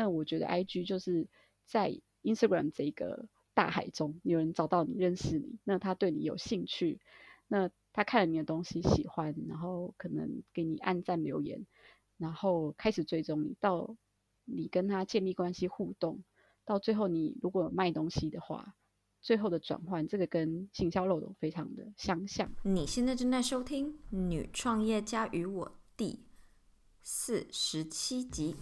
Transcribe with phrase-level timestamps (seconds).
[0.00, 1.28] 那我觉得 IG 就是
[1.66, 7.00] 在 Instagram 这个大海中，有人找到你，认识你，那他对你有兴趣，
[7.48, 11.66] 那他看了你的东西喜欢，然后可能给你按赞留言，
[12.16, 13.94] 然后开始追踪你，到
[14.46, 16.24] 你跟他建立关系互动，
[16.64, 18.74] 到最后你如果卖东西的话。
[19.22, 22.50] 最后的转换，这个跟行销漏斗非常的相像。
[22.62, 26.20] 你现在正在收听《女创业家与我》第
[27.02, 28.54] 四十七集，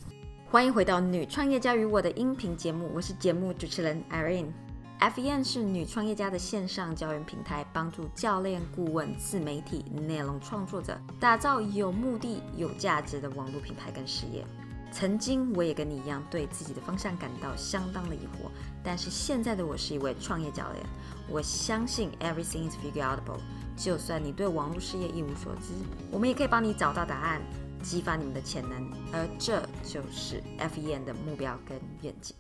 [0.49, 4.53] 欢迎回到《女创业家与我》的音频节目，我是节目主持人 Irene。
[5.01, 14.47] FEN 是女创业家的线上教育平台，帮助教练、顾问、自媒体、内容创作者打造有目的、有价值的网络品牌跟事业。
[14.93, 18.49] 曾经我也跟你一样，对自己的方向感到相当的疑惑。
[18.85, 20.87] 但是现在的我是一位创业教练，
[21.29, 23.41] 我相信 everything is figureoutable。
[23.77, 25.73] 就算你对网络事业一无所知，
[26.13, 27.41] 我们也可以帮你找到答案，
[27.83, 28.91] 激发你们的潜能。
[29.13, 32.37] 而这就是 FEN 的目标跟愿景。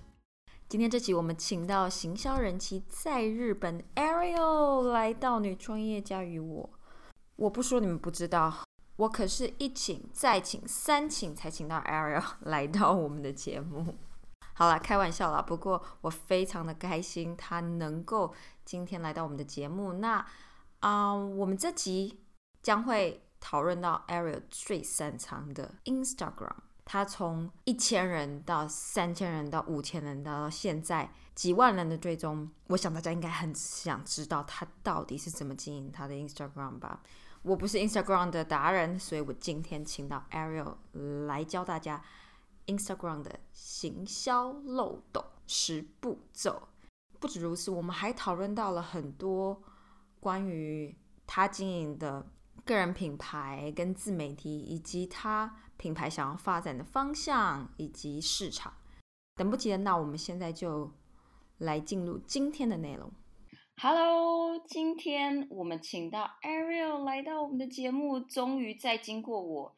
[0.69, 6.71] 今天这集我们请到行销人气在日本 Ariel 来到女创业家与我。
[7.37, 8.65] 我不说你们不知道。
[8.97, 13.97] 我可是一请再请三请才请到 Ariel 来到我们的节目。
[14.55, 15.41] 好了，开玩笑啦。
[15.41, 19.93] 不过我非常的开心，他能够今天来到我们的节目。
[19.95, 20.27] 那
[20.81, 22.19] 啊，我们这集
[22.61, 26.57] 将会讨论到 Ariel 最擅长的 Instagram。
[26.85, 37.03] 他从一千人到三千人到五千人到现在几万人的追踪，我想大家应该很想知道他到底是怎么经营他的 Instagram 吧。
[37.43, 40.77] 我不是 Instagram 的达人，所以我今天请到 Ariel
[41.27, 42.03] 来教大家
[42.67, 46.69] Instagram 的行销漏斗十步骤。
[47.21, 49.63] 不止如此，我们还讨论到了很多
[50.21, 52.27] 关于他经营的
[52.69, 58.75] 个人品牌跟自媒体，以及他品牌想要发展的方向以及市场。
[59.35, 60.93] 等不及了，那我们现在就
[61.57, 63.11] 来进入今天的内容。
[63.81, 68.21] Hello，今天我们请到 Ariel 来到我们的节目。
[68.21, 69.75] 终于在经过我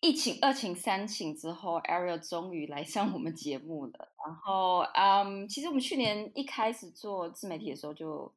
[0.00, 4.12] 一请、二请、三请之后，Ariel 终于来上我们节目了。
[4.24, 8.32] 然后，嗯，其实我们去年一开始做自媒体的时候就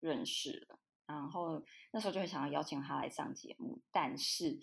[0.00, 0.79] 认识了，
[1.12, 4.58] 然后那时候就很想要邀请他来上节目，但是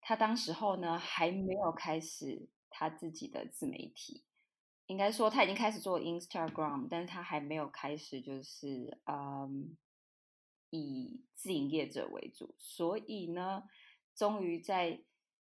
[0.00, 4.24] 他当时候呢还没有开始他自己的自媒体。
[4.86, 9.74] 应该说他已经开始做 Instagram，但是他还没有开始就是嗯
[10.68, 13.62] 以自营业者为主，所以呢，
[14.14, 15.00] 终于在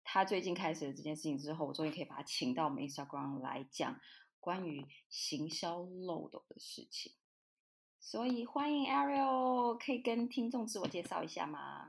[0.05, 3.99] 他最近开始了这件事情之后，我终于可以把他请到我们 Instagram 来讲
[4.39, 7.11] 关于行销漏斗的事情。
[8.07, 11.87] 所以欢迎 Ariel，可以跟听众自我介绍一下吗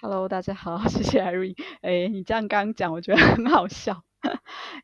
[0.00, 1.54] ？Hello，大家好， 谢谢 Irene。
[1.82, 4.02] 哎，你这样刚刚讲，我觉得很好笑。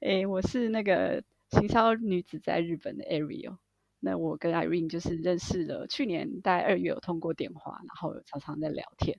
[0.02, 1.24] 哎，我是那个。
[1.48, 3.56] 行销女子在日本的 Ariel，
[4.00, 9.18] 那我跟 Irene 就是认识了，去年大概二月有通过电话，然后常常在聊天。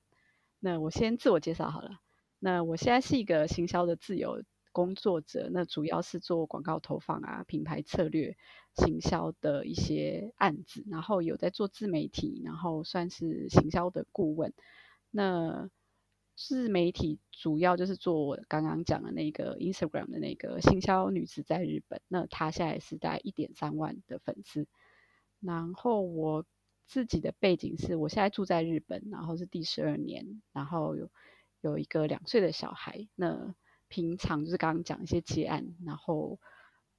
[0.60, 1.90] 那我先自我介绍好了，
[2.38, 4.44] 那我现在是一个行销的自由
[4.78, 8.38] 工作者，那主要是做广告投放啊、品牌策略、
[8.76, 14.54] 行销的一些案子，然后有在做自媒体，然后算是行销的顾问。
[15.10, 15.68] 那
[16.36, 24.68] 自媒体主要就是做我刚刚讲的那个 Instagram 的那个行销女子在日本，那她现在是在一点三万的粉丝。
[25.40, 26.46] 然后我
[26.86, 31.10] 自己的背景是我现在住在日本，然后是第十二年，然后有
[31.62, 33.08] 有一个两岁的小孩。
[33.16, 33.56] 那
[33.88, 36.40] 平常就是刚刚讲一些接案，然后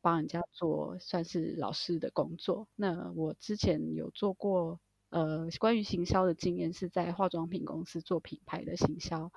[0.00, 2.68] 帮人家做算是老师的工作。
[2.74, 4.80] 那我之前有做过。
[5.10, 9.32] 呃，关于行销的经验是在化妆品公司做品牌的行销。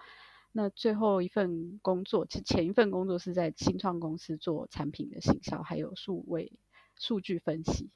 [0.51, 6.51] 那最后一份工作，其前一份工作是在新创公司做产品的行销，还有数位
[6.97, 7.89] 数据分析。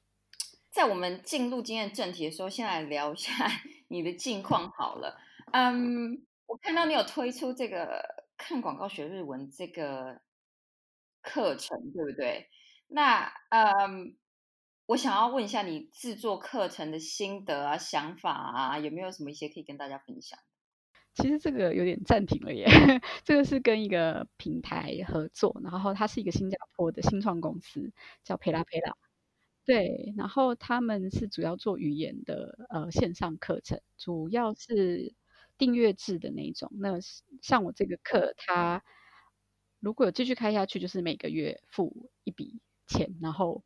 [0.72, 3.34] 在我们进入今天的正题的时候，先来聊一下
[3.90, 5.20] 你的近况好了。
[5.52, 8.15] 嗯，我看到你有推出这个
[8.48, 10.22] 看广告学日文这个
[11.24, 12.48] 课程，对不对？
[12.88, 14.16] 那嗯。
[14.88, 20.38] 我想要问一下你制作课程的心得啊、想法啊，有没有什么一些可以跟大家分享？
[21.16, 22.68] 其实这个有点暂停了耶，
[23.26, 27.94] 这个是跟一个平台合作，然后它是一个新加坡的新创公司，
[28.24, 28.96] 叫培拉培拉。
[29.66, 35.16] 对，然后他们是主要做语言的呃线上课程，主要是
[35.58, 36.72] 订阅制的那种。
[36.80, 37.00] 那
[37.42, 38.84] 像我这个课，它
[39.80, 43.64] 如果有继续开下去，就是每个月付一笔钱，然后。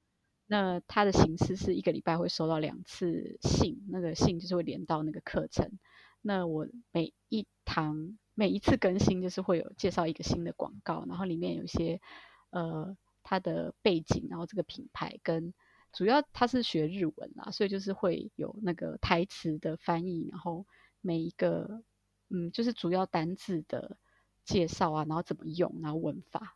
[0.52, 5.78] 那它的形式是一个礼拜会收到两次信，那个信就是会连到那个课程。
[6.24, 12.02] 那我每一堂每一次更新就是会有介绍一个新的广告，然后里面有一些
[12.50, 15.54] 呃它的背景，然后这个品牌跟
[15.94, 20.66] 主要他是学日文啦，所以就是会有那个台词的翻译，然后
[21.02, 21.84] 每一个
[22.30, 23.98] 嗯，就是主要单字的
[24.44, 26.56] 介绍啊，然后怎么用，然后文法。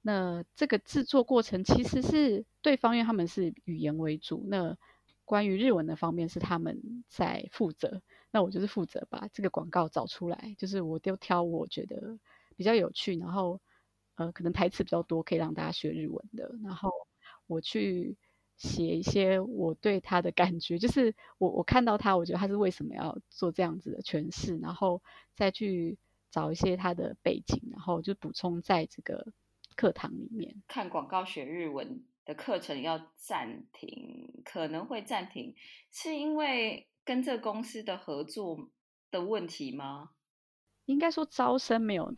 [0.00, 4.76] 那这个制作过程其实是对方，因为他们是语言为主，那
[5.24, 8.02] 关于日文的方面是他们在负责，
[8.32, 12.18] 那我就是负责把这个广告找出来，就是我就挑我觉得
[12.56, 13.60] 比较有趣，然后
[14.16, 16.90] 呃可能台词比较多，可以让大家学日文的，然后
[17.46, 18.16] 我去
[18.62, 25.02] 写一些我对他的感觉，就是我我看到他，我觉得他是为什么要做这样子的诠释，然后
[25.34, 25.98] 再去
[26.30, 29.32] 找一些他的背景，然后就补充在这个。
[29.74, 35.54] 课堂里面看广告学日文的课程要暂停，可能会暂停，
[35.90, 38.68] 是因为跟这公司的合作
[39.10, 40.10] 的问题吗？
[40.84, 42.14] 应该说招生没有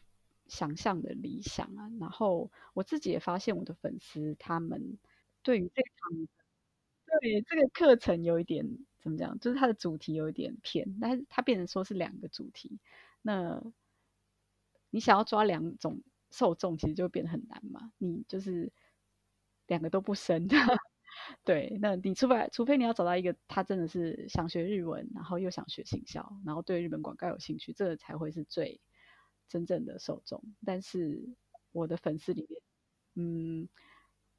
[0.49, 1.89] 想象的理想啊。
[2.01, 4.99] 然后我自己也发现我的粉丝他们
[5.45, 6.29] 对于这堂
[7.21, 8.67] 对这个课程有一点
[9.01, 12.81] 怎么讲，就是它的主题有一点偏，但是它变成说是两个主题，
[13.23, 13.63] 那
[14.91, 16.03] 你想要抓两种。
[16.31, 18.73] 受众其实就变得很难嘛，你就是
[19.69, 20.49] 两个都不生，
[21.45, 28.81] 对，那你除非除非你要找到一个他真的是想学日文，然后又想学行销，然后对日本广告有兴趣，这个才会是最
[29.49, 30.43] 真正的受众。
[30.67, 31.23] 但是
[31.71, 32.61] 我的粉丝里面，
[33.15, 33.69] 嗯，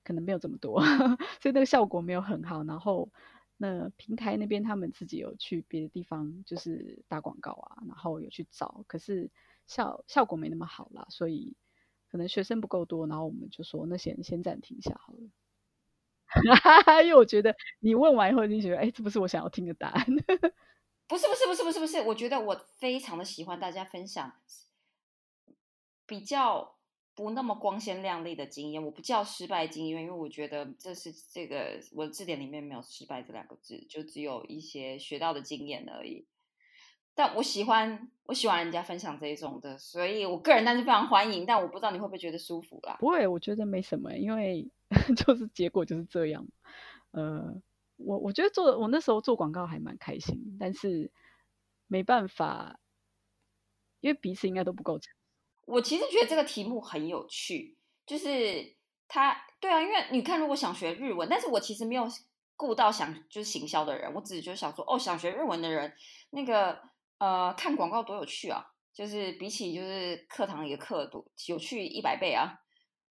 [0.06, 0.80] 可能没有这么多，
[1.42, 2.64] 所以那个效果没有很好。
[2.64, 3.12] 然后
[3.58, 9.30] 那平台那边他们自己有去别的地方就是打广告啊，然后有去找，可是
[9.68, 11.58] 效效果没那么好啦，所以。
[12.08, 15.20] 可能学生不够多，然后我们就说那先先暂停一下好了。
[17.04, 20.06] 因为我觉得你问完以后，你觉得哎，这不是我想要听的答案。
[21.08, 24.32] 不是不是不是不是不是，我觉得我非常的喜欢大家分享
[26.06, 26.75] 比较
[27.16, 28.84] 不那么光鲜亮丽的经验。
[28.84, 36.28] 我不叫失败经验，因为我觉得这是这个我的字典里面没有失败这两个字，就只有一些学到的经验而已。
[37.18, 41.46] 但我喜欢我喜欢人家分享这一种的，所以我个人但是非常欢迎。
[41.46, 42.98] 但我不知道你会不会觉得舒服啦？
[43.00, 44.70] 不会，我觉得没什么，因为
[45.16, 46.46] 就是结果就是这样。
[47.12, 47.62] 呃，
[47.96, 51.10] 我我觉得做我那时候做广告还蛮开心，但是
[51.88, 52.82] 没办法，
[54.02, 55.14] 因为彼此应该都不够成
[55.66, 58.76] 我其实觉得这个题目很有趣，就是
[59.08, 62.08] 他对啊，因为你看，如果想学日文，但是我其实没有
[62.56, 65.94] 顾到想就是行销的人，我只是就想说，哦，想学日文的人
[66.30, 66.94] 那个。
[67.18, 68.62] 呃，看广告多有趣啊！
[68.94, 72.60] 就是比起就是课堂一个课多有趣一百倍啊！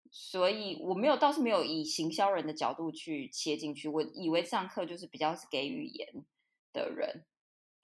[0.10, 6.26] 所以我没有倒是没有以行销人的角度去切进去，我以为上课就是比较是给语言
[6.74, 7.26] 的人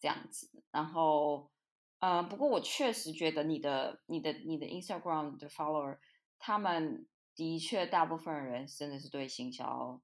[0.02, 0.50] 这样子。
[0.72, 1.52] 然后，
[2.00, 5.98] 呃，不过我确实觉得你的、你的、你的 Instagram 的 follower，
[6.38, 10.02] 他们的确大部分人真的是对行销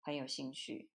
[0.00, 0.90] 很有兴趣，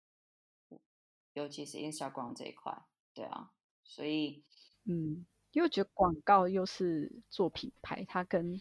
[1.32, 3.52] 尤其是 Instagram 这一块，对啊，
[3.82, 4.44] 所以。
[4.84, 8.60] 嗯，因为觉得广告又是做品牌，它跟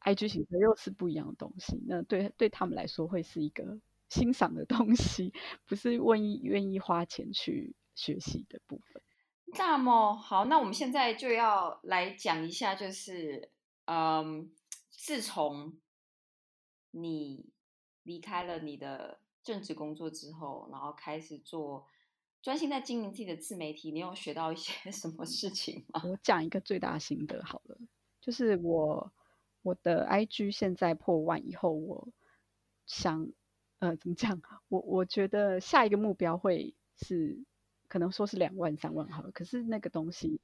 [0.00, 1.80] IG 形式又是不一样的东西。
[1.86, 5.32] 那对对他们来说，会是一个欣赏的东西，
[5.66, 9.00] 不是愿意愿意花钱去学习的部分。
[9.56, 13.50] 那么好，那我们现在就要来讲一下，就是
[13.86, 14.50] 嗯，
[14.90, 15.78] 自从
[16.90, 17.50] 你
[18.02, 21.86] 离开了你的正职工作之后，然后开始做。
[22.40, 26.00] 专心在经营自己的自媒体，你有学到一些 什么事情吗？
[26.04, 27.76] 我讲一个最大心得好了，
[28.20, 29.12] 就是我
[29.62, 32.08] 我的 IG 现在破万以后，我
[32.86, 33.28] 想
[33.80, 34.40] 呃怎么讲？
[34.68, 37.44] 我我觉得下一个目标会是
[37.88, 40.40] 可能说是两万三万好了，可是那个东西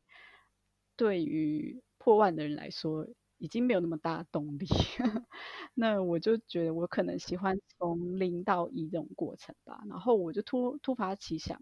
[0.98, 3.06] 对于破万的人来说。
[3.38, 4.64] 已经没有那么大动力，
[5.74, 9.82] 那我就觉得我可能喜欢从零到一这种过程吧。
[9.90, 11.60] 然后我就突突发奇想，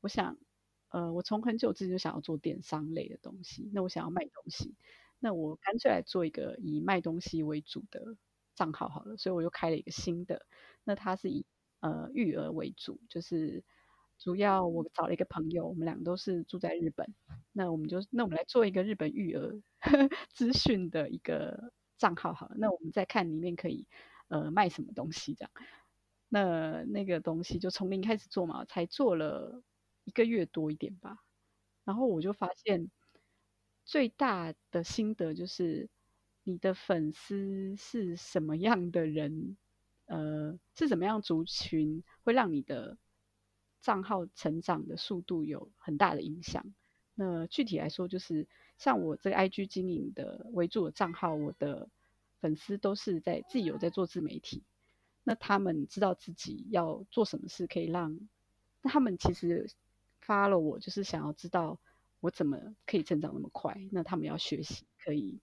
[0.00, 0.36] 我想，
[0.90, 3.68] 呃，我从很久之前就想要做电商类的东西。
[3.72, 4.76] 那我想要卖东西，
[5.18, 8.16] 那我干脆来做一个以卖东西为主的
[8.54, 9.16] 账号好了。
[9.16, 10.46] 所以我又开了一个新的，
[10.84, 11.46] 那它是以
[11.80, 13.64] 呃育儿为主，就是。
[14.18, 17.14] 主要我找了一个朋友，我们两个都是住在日本，
[17.52, 19.60] 那我们就那我们来做一个日本育儿
[20.32, 23.86] 资讯的一个账号好了，那我们再看里面可以
[24.28, 25.50] 呃卖什么东西这样，
[26.28, 29.62] 那那个东西就从零开始做嘛，才做了
[30.04, 31.18] 一个月多一点吧，
[31.84, 32.90] 然后我就发现
[33.84, 35.90] 最大的心得就是
[36.44, 39.56] 你的粉丝是什么样的人，
[40.06, 42.96] 呃是什么样族群会让你的。
[43.84, 46.64] 账号成长的速度有很大的影响。
[47.14, 48.48] 那具体来说，就是
[48.78, 51.90] 像我这个 IG 经营的为主的账号，我的
[52.40, 54.64] 粉丝都是在自己有在做自媒体，
[55.22, 58.18] 那他们知道自己要做什么事可以让，
[58.82, 59.70] 他们其实
[60.22, 61.78] 发了我就是想要知道
[62.20, 65.40] 我怎么可以成长那么快，那他们要学习可以，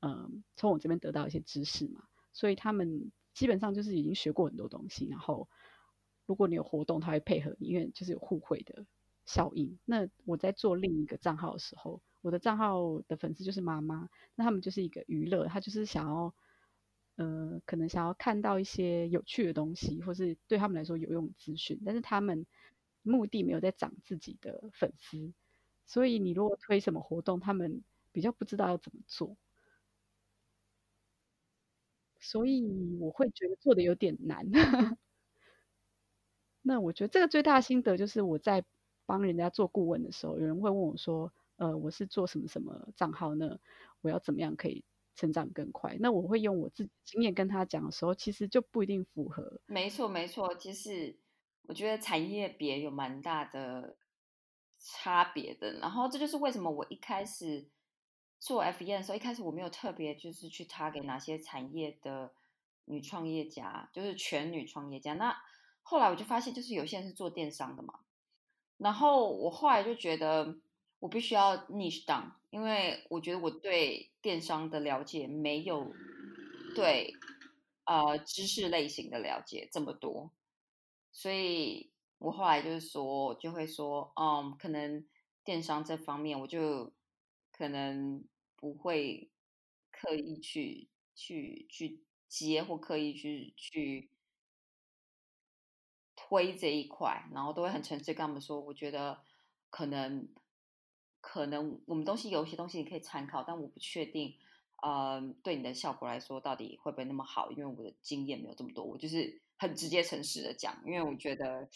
[0.00, 5.48] 嗯，从我这边得到一些知识嘛，所以他们基本上就是已经学过很多东西，然后
[6.26, 8.84] 如果你有活动，他会配合你，因为就是有互惠的
[9.26, 9.78] 效应。
[9.84, 12.00] 那我在做另一个账号的时候。
[12.22, 16.34] 我的账号的粉丝就是妈妈，那他们就是一个娱乐，他就是想要，
[17.16, 22.46] 呃，可能想要看到一些有趣的东西，或是对他们来说有用资讯，但是他们
[23.02, 25.34] 目的没有在涨自己的粉丝，
[25.84, 29.36] 所以你如果推什么活动，他们比较不知道要怎么做，
[32.20, 32.62] 所以
[33.00, 34.44] 我会觉得做的有点难。
[36.64, 38.64] 那我觉得这个最大心得就是我在
[39.06, 41.32] 帮人家做顾问的时候，有人会问我说。
[41.56, 43.60] 呃，我是做什么什么账号呢？
[44.00, 45.96] 我要怎么样可以成长更快？
[46.00, 49.60] 那我会用我自己经验跟他讲的时候，其实就不一定符合。
[49.66, 51.16] 没错，没错，其实
[51.62, 53.96] 我觉得产业别有蛮大的
[54.76, 55.74] 差别的。
[55.74, 57.68] 然后这就是为什么我一开始
[58.40, 62.32] 做 F E 的时候，一开始我没有特别就是去 target 哪些产业的
[62.86, 65.14] 女创业家，就是全女创业家。
[65.14, 65.36] 那
[65.84, 68.00] 后来我就发现，就是有些人是做电商的嘛。
[68.78, 70.58] 然后我后来就觉得。
[71.00, 75.92] 我必须要 niche down，因为我觉得我对电商的了解没有
[76.74, 77.12] 对
[77.84, 80.30] 呃知识类型的了解这么多，
[81.12, 85.04] 所以我后来就是说就会说，嗯，可能
[85.44, 86.90] 电商这方面我就
[87.52, 88.24] 可能
[88.56, 89.28] 不会
[89.90, 92.00] 刻意去去去
[92.30, 94.08] 接或刻意去去
[96.28, 99.18] 推这一块，然后都会很诚实跟他们说，我觉得
[99.70, 100.28] 可能。
[101.26, 104.34] 可能我们东西有一些东西你可以参考，但我不确定，
[104.82, 107.50] 呃，对你的效果来说到底会不会那么好？
[107.50, 111.66] 因为我的经验没有这么多，我就是很直接诚实的讲，因为我觉得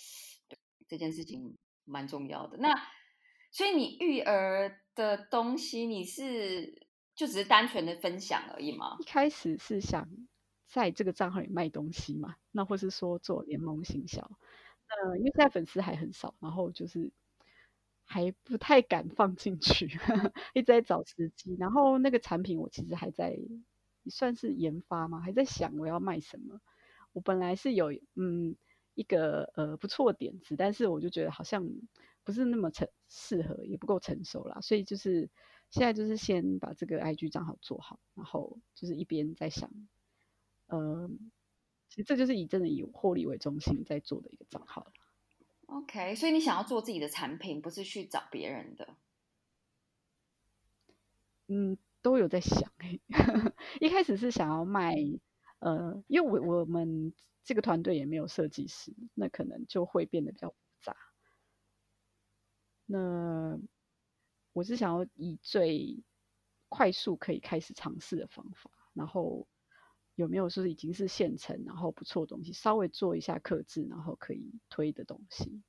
[0.87, 2.59] 这件事情蛮重要的。
[2.59, 2.75] 那
[3.51, 8.99] 所以你育儿的东西，你是就只是单纯的分享而已吗？
[9.01, 10.07] 一开始是想
[10.69, 14.31] 在这个账号里卖东西嘛，那或是说做联盟行销，
[14.89, 17.11] 那因为现在粉丝还很少，然后就是。
[18.11, 19.87] 还不太敢放进去，
[20.55, 21.55] 一直在找时机。
[21.59, 23.37] 然后那个产品我其实还在
[24.11, 26.59] 算是研发嘛，还在想我要卖什么。
[27.13, 28.57] 我本来是有嗯
[28.95, 31.69] 一个呃不错点子，但是我就觉得好像
[32.25, 34.59] 不是那么成适合，也不够成熟啦。
[34.63, 35.29] 所以就是
[35.71, 39.71] 现在就是先把这个 IG 账号做好，然后就是一边在想，
[40.69, 41.11] 呃，
[41.89, 44.93] 其实这就是以真的以获利为中心在做的一个账号。
[45.67, 48.97] OK，所以你想要做自己的产品，不是去找别人的。
[51.49, 52.99] 嗯，都有在想哎。
[53.81, 54.95] 一开始是想要卖，
[55.59, 57.13] 呃，因为我我们
[57.45, 60.97] 这个团队也没有设计师，那可能就会变得比较复杂。
[62.87, 63.59] 那
[64.53, 66.03] 我是想要以最
[66.69, 69.47] 快速可以开始尝试的方法，然后
[70.19, 75.63] 有没有说已经是现成，然后不错的东西，稍微做一下克制，然后可以推的东西。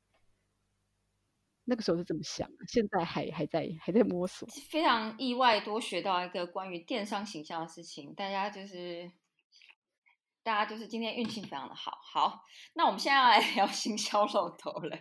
[1.65, 4.49] 那个时候是这么想，现在还还在还在摸索。
[4.71, 8.11] 非常意外，多学到一个关于电商形象的事情。
[8.15, 9.11] 大家就是，
[10.41, 11.99] 大家就是今天运气非常的好。
[12.01, 14.97] 好，那我们现在要来聊行销漏斗了。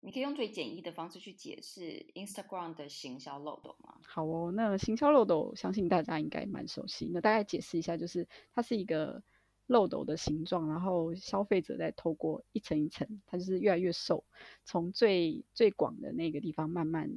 [0.00, 3.94] 你可以用最简易的方式去解释 Instagram 的行销漏斗吗？
[4.02, 7.08] 好哦，那行销漏斗，相信大家应该蛮熟悉。
[7.12, 9.22] 那大概解释一下，就是它是一个。
[9.66, 14.24] 漏斗的形状，然后消费者在透过一层一层，它就是越来越瘦，
[14.64, 17.08] 从最最广的那个地方慢慢，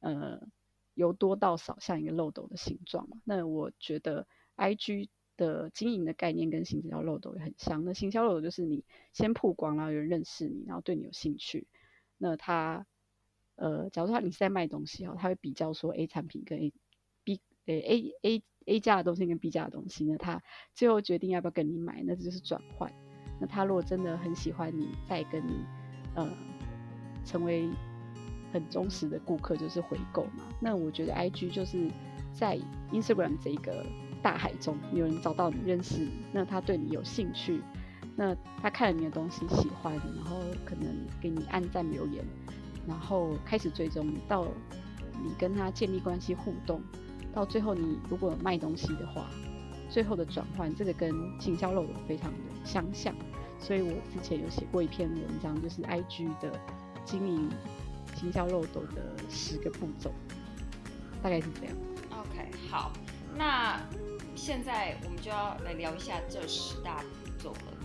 [0.00, 0.46] 呃，
[0.92, 3.22] 由多到少，像一个漏斗的形状嘛。
[3.24, 4.26] 那我觉得
[4.56, 7.82] I G 的经营的概念跟行销漏斗也很像。
[7.86, 11.66] 那行销漏斗就是你先曝光，然后有人认识你，然后对你有兴趣。
[12.20, 12.86] 那他，
[13.56, 16.72] 呃，假如说你是在卖东西哦，他会比较说 A 产品跟 A
[17.24, 18.42] B，呃 A A。
[18.66, 20.40] A 价的东西跟 B 价的东西呢，他
[20.74, 22.92] 最后决定要不要跟你买，那这就是转换。
[23.40, 25.64] 那他如果真的很喜欢你，再跟你
[26.14, 26.30] 呃
[27.24, 27.68] 成为
[28.52, 30.44] 很忠实的顾客，就是回购嘛。
[30.60, 31.90] 那我觉得 IG 就是
[32.32, 32.60] 在
[32.92, 33.84] Instagram 这个
[34.22, 37.62] 大海中，有人找到你认识你，那他对你有兴趣，
[38.16, 42.24] 那他看了你的东西喜欢，然后可能给你按赞留言，
[42.86, 44.46] 然后开始追踪到
[45.22, 46.82] 你跟他建立关系互动。
[47.32, 49.30] 到最后，你如果卖东西的话，
[49.88, 53.14] 最后的转换，这个跟行销漏斗非常的相像。
[53.58, 56.52] 所以我之前有写过一篇文章，就是 IG 的
[57.04, 57.48] 经营
[58.16, 60.10] 行销漏斗的十个步骤，
[61.22, 61.76] 大概是这样。
[62.10, 62.90] OK，好，
[63.36, 63.80] 那
[64.34, 67.79] 现在我们就要来聊一下这十大步骤了。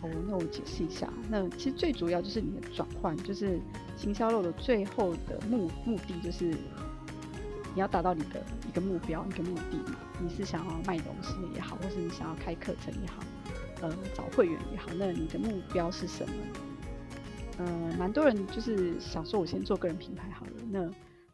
[0.00, 1.12] 好，那我解释一下。
[1.28, 3.60] 那其实最主要就是你的转换，就是
[3.96, 6.46] 行销漏的最后的目目的就是
[7.74, 9.98] 你要达到你的一个目标、一个目的嘛。
[10.20, 13.22] 你是想要卖东西也好，或是你想要开课程也好，
[13.82, 16.34] 呃，找会员也好，那你的目标是什么？
[17.58, 20.52] 呃，蛮多人就是想说，我先做个人品牌好了。
[20.70, 20.88] 那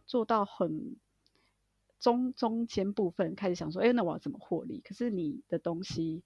[0.06, 0.96] 做到很
[2.00, 4.80] 中中间部分，开始想说，哎，那我要怎么获利？
[4.82, 6.22] 可是你的东西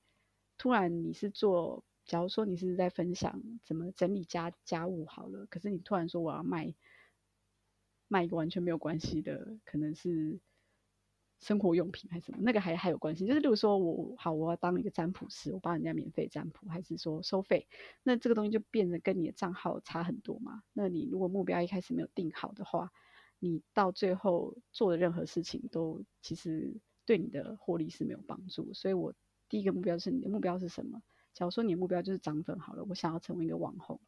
[0.56, 6.74] 突然你是做，假如说你是在分享怎么整理家家务好了，可是你突然说我要卖
[8.08, 10.40] 卖一个完全没有关系的，可能是。
[11.40, 13.24] 生活用品还是什么，那个还还有关系。
[13.24, 17.68] 就是，例如说我好，我要当一个占卜师，我帮人家免费占卜，还是说收费？
[18.02, 20.64] 那这个东西就变得跟你的账号差很多嘛。
[20.72, 22.90] 那你如果目标一开始没有定好的话，
[23.38, 26.74] 你到最后做的任何事情都其实
[27.06, 28.74] 对你的获利是没有帮助。
[28.74, 29.14] 所以我
[29.48, 31.00] 第一个目标是你的目标是什么？
[31.38, 34.00] 假如说你的目标就是涨粉好了，我想要成为一个网红，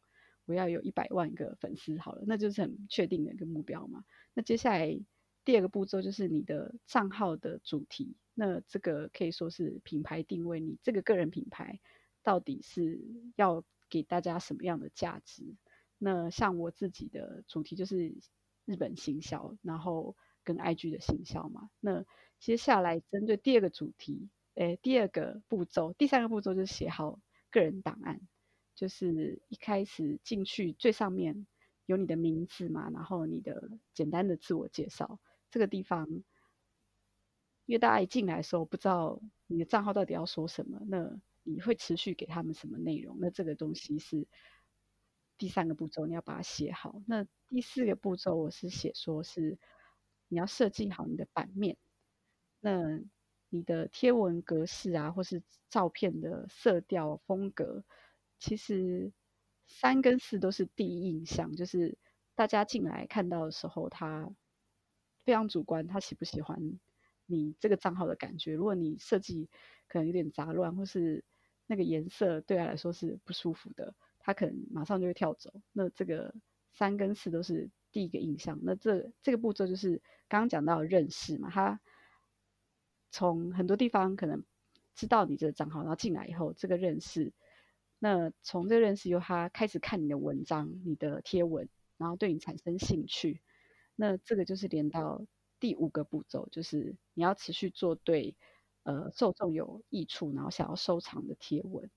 [0.45, 4.03] 我要有一百万个粉丝好了，那就是很确定的一个目标嘛。
[4.33, 4.99] 那接下来。
[5.43, 11.79] 第二个步骤就是你的账号的主题，那这个可以说是品牌定位，你这个个人品牌
[12.21, 13.01] 到底是
[13.35, 15.55] 要给大家什么样的价值？
[15.97, 18.13] 那像我自己的主题就是
[18.65, 21.71] 日本行销，然后跟 IG 的行销嘛。
[21.79, 22.05] 那
[22.37, 28.21] 接下来针对第二个主题，诶，第二个步骤，第三个步骤就是写好个人档案，
[28.75, 31.47] 就是一开始进去最上面
[31.85, 35.19] 有你的名字嘛，然后你的简单的自我介绍。
[35.49, 36.07] 这个地方，
[37.65, 43.17] 因为大家一进来的时候不知道你的账号到底要说什么，那你会持续给他们什么内容？
[43.19, 44.27] 那这个东西是
[45.37, 47.01] 第三个步骤，你要把它写好。
[47.07, 49.57] 那第四个步骤，我是写说是
[50.27, 51.77] 你要设计好你的版面，
[52.59, 53.01] 那
[53.51, 57.83] 你的贴文格式啊，或是照片的色调风格，
[58.39, 59.13] 其实
[59.67, 61.99] 三跟四都是第一印象，就是
[62.33, 64.33] 大家进来看到的时候，他。
[65.23, 66.79] 非常主观，他喜不喜欢
[67.27, 68.55] 你这个账号的感觉？
[68.55, 69.47] 如果你设计
[69.87, 71.23] 可能有点杂乱，或是
[71.67, 75.53] 那个颜色对他来说是不舒服的，他可能马上就会跳走。
[75.73, 76.33] 那这个
[76.73, 78.57] 三跟四都是第一个印象。
[78.63, 81.79] 那这这个步骤就是刚刚讲到认识嘛，他
[83.11, 84.43] 从很多地方可能
[84.95, 87.33] 知道你这个账号，然后进来以后，这个认识，
[87.99, 93.41] 那从这个认识由他开始看你的文章、你的贴文，然后对你产生兴趣。
[93.95, 95.25] 那这个就是连到
[95.59, 98.35] 第五个步骤，就是你要持续做对
[98.83, 101.89] 呃受众有益处，然后想要收藏的贴文。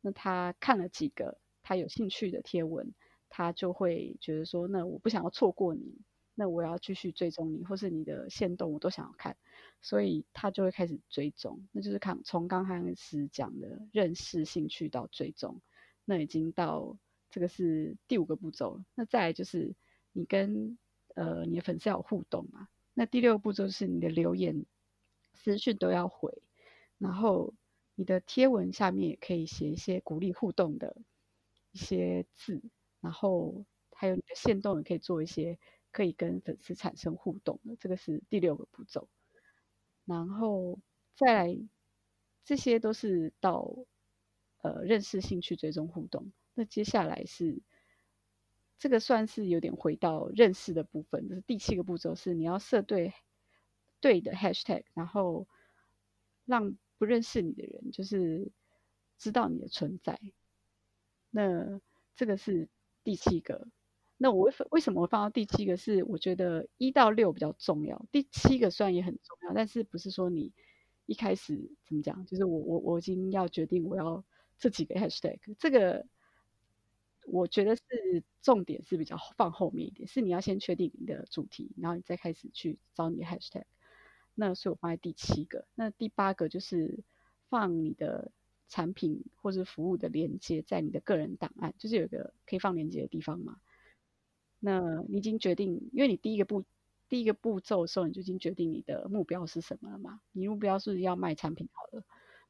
[0.00, 2.94] 那他看了几个他有兴趣的贴文，
[3.28, 5.98] 他就会觉得说，那我不想要错过你，
[6.34, 9.36] 那我要继续追踪你，或是你的线动我都想要看，
[9.80, 11.66] 所以他就会开始追踪。
[11.72, 15.60] 那就是看从刚开始讲的认识、兴趣到追踪，
[16.04, 16.98] 那已经到
[17.30, 18.84] 这个是第五个步骤了。
[18.94, 19.74] 那再来就是
[20.12, 20.78] 你跟
[21.14, 22.68] 呃，你的粉丝要互动嘛？
[22.92, 24.66] 那第六个步骤是你的留言、
[25.34, 26.42] 私讯都要回，
[26.98, 27.54] 然后
[27.94, 30.96] 你的贴文下面也可以写一些鼓励互动的
[31.70, 32.60] 一些字，
[33.00, 35.58] 然后还有你的线动也可以做一些
[35.94, 39.08] 可以跟粉丝产生互动的，这个是第六个步骤。
[40.04, 40.78] 然后
[41.14, 41.58] 再来，
[42.44, 43.74] 这些都是到
[44.58, 46.30] 呃认识、兴趣、追踪、互动。
[46.52, 47.62] 那接下来是。
[48.76, 53.14] 这个算是有点回到认识的部分，就是第七个步骤是你要设对
[54.00, 55.48] 对的 hashtag，然后
[56.44, 58.50] 让不认识你的人就是
[59.16, 60.20] 知道你的存在。
[61.30, 61.80] 那
[62.14, 62.68] 这个是
[63.04, 63.68] 第七个。
[64.16, 65.76] 那我为为什么会放到第七个？
[65.76, 70.52] 是我觉得一到六比较重要，第七个虽然也很重要，但是不是说你
[71.06, 72.24] 一开始怎么讲？
[72.26, 74.24] 就是我我我已经要决定我要
[74.58, 76.06] 这几个 hashtag，这个。
[77.26, 77.82] 我觉得是
[78.42, 83.64] 重点是比较放后面一点，是你要先确定你的主题，然后你再开始去找你的 hashtag。
[84.34, 87.02] 那所以我放在第七个，那第八个就是
[87.48, 88.30] 放你的
[88.68, 93.56] 产品或者服务的链接在你的个人档案，就是有一个可以放链接的地方嘛。
[94.64, 96.64] 那你已经决定，因为你第一个步
[97.08, 100.20] 第一个步骤的时候，你就已经决定你的目标是什么了嘛？
[100.32, 102.04] 你目标是要卖产品好了，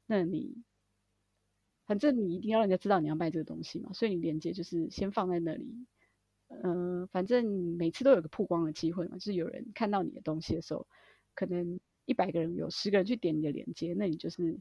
[0.06, 0.62] 那你。
[1.86, 5.86] 反正你一定要让人家知道你要卖这个东西嘛，所以你连接就是先放在那里。
[6.48, 7.44] 嗯，反正
[7.76, 10.86] 每次都有个曝光的机会嘛，就是有人看到你的东西的时候，
[11.34, 14.58] 可能一百个人有十个人去点你的链接，那你就是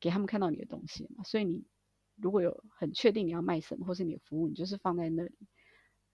[0.00, 1.22] 给他们看到你的东西嘛。
[1.22, 1.62] 所以你
[2.16, 5.36] 如果有很确定你要卖什么，或是你的服务，你就是放在那里，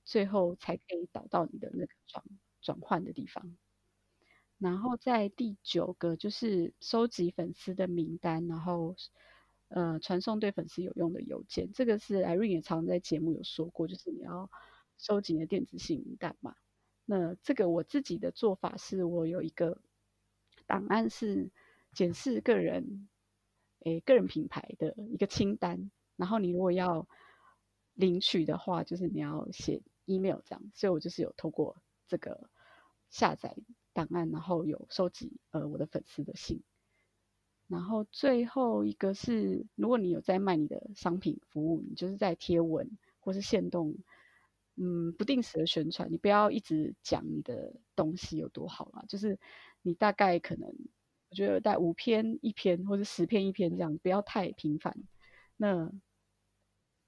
[0.05, 2.25] 最后才可以导到你的那个转
[2.61, 3.57] 转换的地方。
[4.59, 8.95] 然后在第九个就是收集粉丝的名单，然后
[9.69, 11.73] 呃传送对粉丝有用的邮件。
[11.73, 14.49] 这个是 Irene 也常在节目有说过，就是你要
[14.99, 16.55] 收集你的电子信名单嘛。
[17.05, 19.81] 那这个我自己的做法是我有一个
[20.67, 21.51] 档案是
[21.93, 23.09] 检视个人
[23.81, 27.09] 诶个人品牌的一个清单，然后你如果要
[27.95, 31.77] 领取的话，就是你要写 email 这样，所以我就是有透过
[32.09, 32.51] 这个
[33.11, 33.57] 下载
[33.93, 36.63] 档案，然后有收集呃我的粉丝的信。
[37.69, 43.97] 然后最后一个是，如果你有在卖你的商品服务，你就是在贴文或是限动，
[44.77, 49.39] 嗯，不定时的宣传，你不要一直讲你的东西有多好啦，就是
[49.81, 50.69] 你大概可能
[51.31, 54.95] 我觉得在五篇一篇或者十篇一篇这样，不要太频繁。
[55.57, 55.91] 那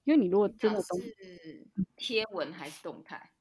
[0.04, 3.32] 因为你如果真的都是贴文还是动态，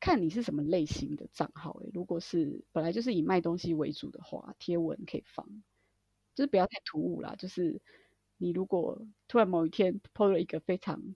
[0.00, 1.90] 看你是什么类型的账号诶。
[1.94, 5.62] 如果是本来就是以卖东西为主的话，贴文可以放，
[6.34, 7.36] 就是不要太突兀啦。
[7.36, 7.80] 就是
[8.38, 11.14] 你如果突然某一天 PO 了一个非常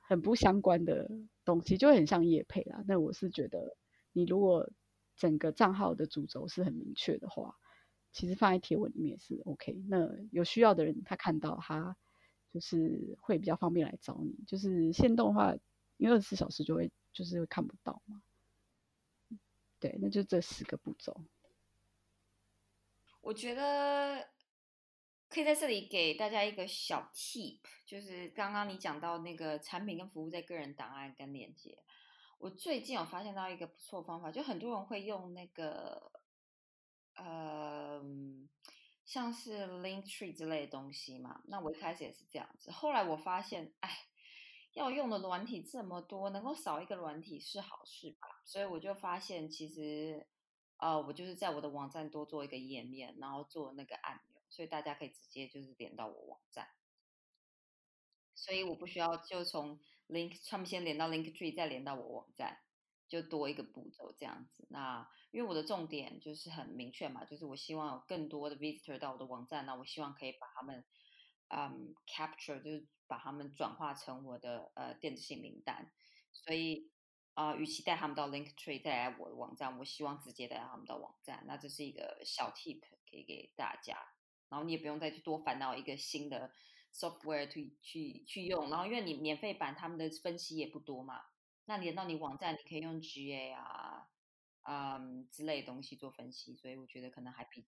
[0.00, 1.10] 很不相关的
[1.44, 2.84] 东西，就会很像叶配啦。
[2.86, 3.76] 那我是觉得，
[4.12, 4.70] 你如果
[5.16, 7.56] 整个账号的主轴是很明确的话，
[8.12, 9.82] 其实放在贴文里面也是 OK。
[9.88, 11.96] 那有需要的人他看到他。
[12.54, 15.52] 就是会比较方便来找你，就是限动的话，
[15.96, 18.22] 因为二十四小时就会就是会看不到嘛。
[19.80, 21.20] 对，那就这十个步骤。
[23.22, 24.28] 我觉得
[25.28, 31.76] 可以在这里给大家一个小 tip，就是刚刚你讲到那个产品跟服务在个人档案跟链接，
[32.38, 36.12] 我最近有发现到一个不错方法，就很多人会用那个，
[37.16, 38.00] 呃。
[39.04, 42.70] 像是 Link Tree 之类的东西嘛，那我一开始也是这样子。
[42.70, 43.90] 后来我发现，哎，
[44.72, 48.40] 要用的软体这么多，能够少一个软体是好事吧？
[48.44, 50.26] 所以我就发现，其实，
[50.78, 56.68] 呃，我就是在我的网站多做一个页面，然后做那个按钮，所以大家可以直接就是连到我网站，
[58.34, 62.63] 所以我不需要就从 Link 上面先连到 Link Tree，再连到我网站。
[63.14, 70.84] 就多一个步骤这样子，那因为我的重点就是很明确嘛，就是我希望有更多的 visitor 到我的网站，那我希望可以把他们，
[71.46, 75.92] 嗯，capture 就是把他们转化成我的呃电子信名单，
[76.32, 76.90] 所以
[77.34, 83.96] 啊，与其带他们到 link tree 带来我的网站，我希望直接带他们到网站，那这是一个小 tip 可以给大家，
[84.48, 86.50] 然后你也不用再去多烦恼一个新的
[86.92, 91.22] software 去去去用，然后因为你免费版他们的分析也不多嘛。
[91.66, 94.08] 那连到你网站，你可以用 GA 啊，
[94.62, 97.64] 嗯之类的东西做分析，所以我觉得可能还比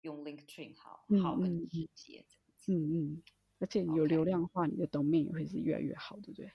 [0.00, 2.24] 用 LinkedIn 好，好更直接。
[2.68, 3.22] 嗯嗯，
[3.58, 6.52] 而且有流量化，你的 domain 也会是越来越好，对不对？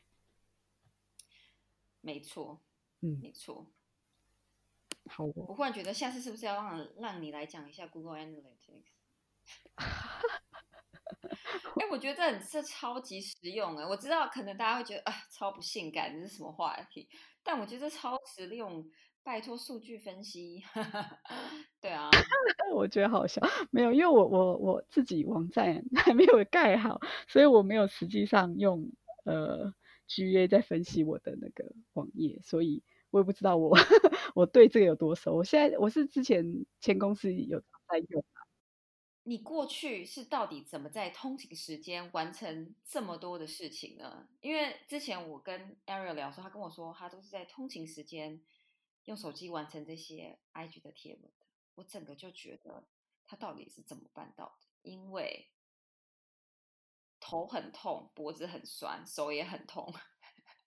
[2.02, 2.62] 没错，
[3.02, 3.68] 嗯，没错。
[5.10, 8.84] 好，我忽然觉得下次是不是要让让你来讲一下 Google Analytics？
[11.80, 13.86] 哎，我觉得这这超级实用哎！
[13.86, 17.08] 我知道可能大家会觉得啊，超不性感，这是什么话题？
[17.44, 18.86] 但我觉得超实用，
[19.24, 20.64] 拜托数据分析。
[21.82, 22.10] 对啊，
[22.76, 23.42] 我觉得好笑，
[23.72, 28.92] 没有，因为我我我自己网站 还没有盖好，所以我没有实际上用
[29.26, 29.74] 呃
[30.08, 33.78] GA 在分析我的那个网页，所以我也不知道我
[34.36, 35.36] 我对这个有多熟。
[35.36, 38.24] 我现在我是之前前公司有在用。
[39.28, 44.26] 你过去是到底怎么在通勤时间完成这么多的事情呢？
[44.40, 48.42] 因为之前我跟 Ariel 聊说，他跟我说他都是在通勤时间
[49.04, 51.46] 用手机完成这些 IG 的贴文的。
[51.76, 52.88] 我整个就觉得
[53.26, 54.68] 他到底是怎么办到的？
[54.84, 55.52] 因为
[57.20, 59.94] 头很痛，脖子很酸，手也很痛，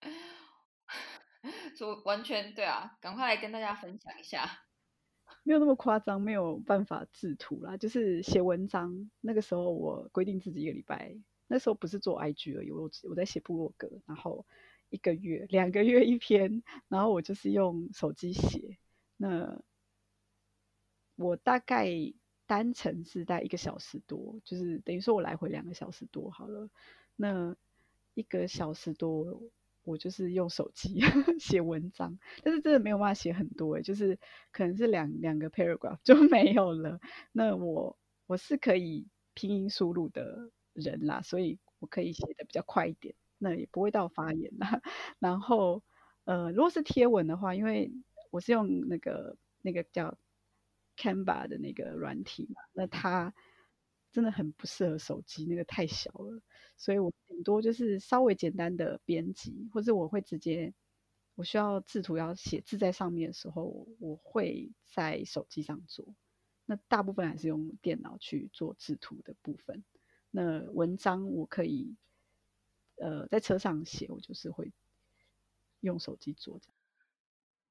[1.78, 4.66] 所以完全对啊，赶快来跟大家分享一下。
[5.42, 7.76] 没有那么夸张，没有办法制图啦。
[7.76, 14.46] 就是写文章，那个时候我规定自己一个礼拜，那时候不是做 IG 而已，我我在写部落格，然后
[14.90, 18.78] 一个月、两个月一篇，然后我就是用手机写。
[19.16, 19.60] 那
[21.16, 21.88] 我大概
[22.46, 26.68] 单程是在一个小时多，就是等于说我来回两个小时多好了。
[27.16, 27.56] 那
[28.14, 29.42] 一个小时多。
[29.90, 31.00] 我就是用手机
[31.40, 34.18] 写文章，但是真的没有办法写很多诶，就是
[34.52, 37.00] 可能是两两个 paragraph 就没有了。
[37.32, 44.80] 那我我是可以拼音输入的人啦，所以我可以写的比较快一点，那也不会到发言啦。
[45.18, 45.82] 然后
[46.24, 47.90] 呃，如果是贴文的话，因为
[48.30, 50.16] 我是用那个那个叫
[50.96, 53.34] Canva 的那个软体嘛，那它
[54.12, 56.40] 真的很不适合手机，那个太小了。
[56.76, 60.72] 所以我多就是稍微简单的编辑，或者我会直接
[61.34, 66.14] 我需要制图要写字在上面的时候，我会在手机上做。
[66.66, 69.82] 那大部分还是用电脑去做制图的部分。
[70.30, 71.96] 那文章我可以，
[72.96, 74.72] 呃，在车上写，我就是会
[75.80, 76.60] 用手机做。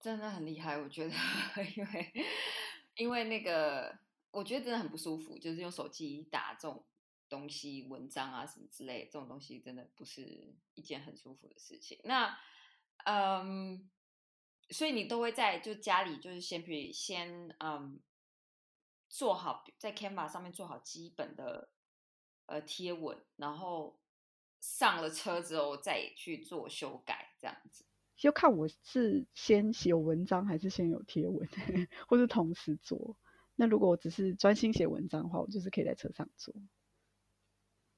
[0.02, 1.14] 真的很厉害，我觉得，
[1.78, 2.14] 因为
[2.96, 3.98] 因为那个，
[4.32, 6.84] 我觉得真的很不舒服，就是用手机打这种
[7.30, 12.00] 东西、文章啊什么之类，这种东西真的不是一件很舒服的事情。
[12.04, 12.38] 那
[13.06, 13.90] 嗯，
[14.70, 18.00] 所以你都会在就家里就是先比先嗯
[19.08, 21.70] 做好在 Canva 上面做好基本的
[22.48, 24.00] 呃贴文，然后
[24.60, 27.86] 上了车之后再去做修改，这样子。
[28.18, 31.48] 就看我是先写文章还是先有贴文，
[32.06, 33.18] 或是同时做。
[33.56, 36.54] 那如果我只是专心写文章的话，我就是可以在车上做。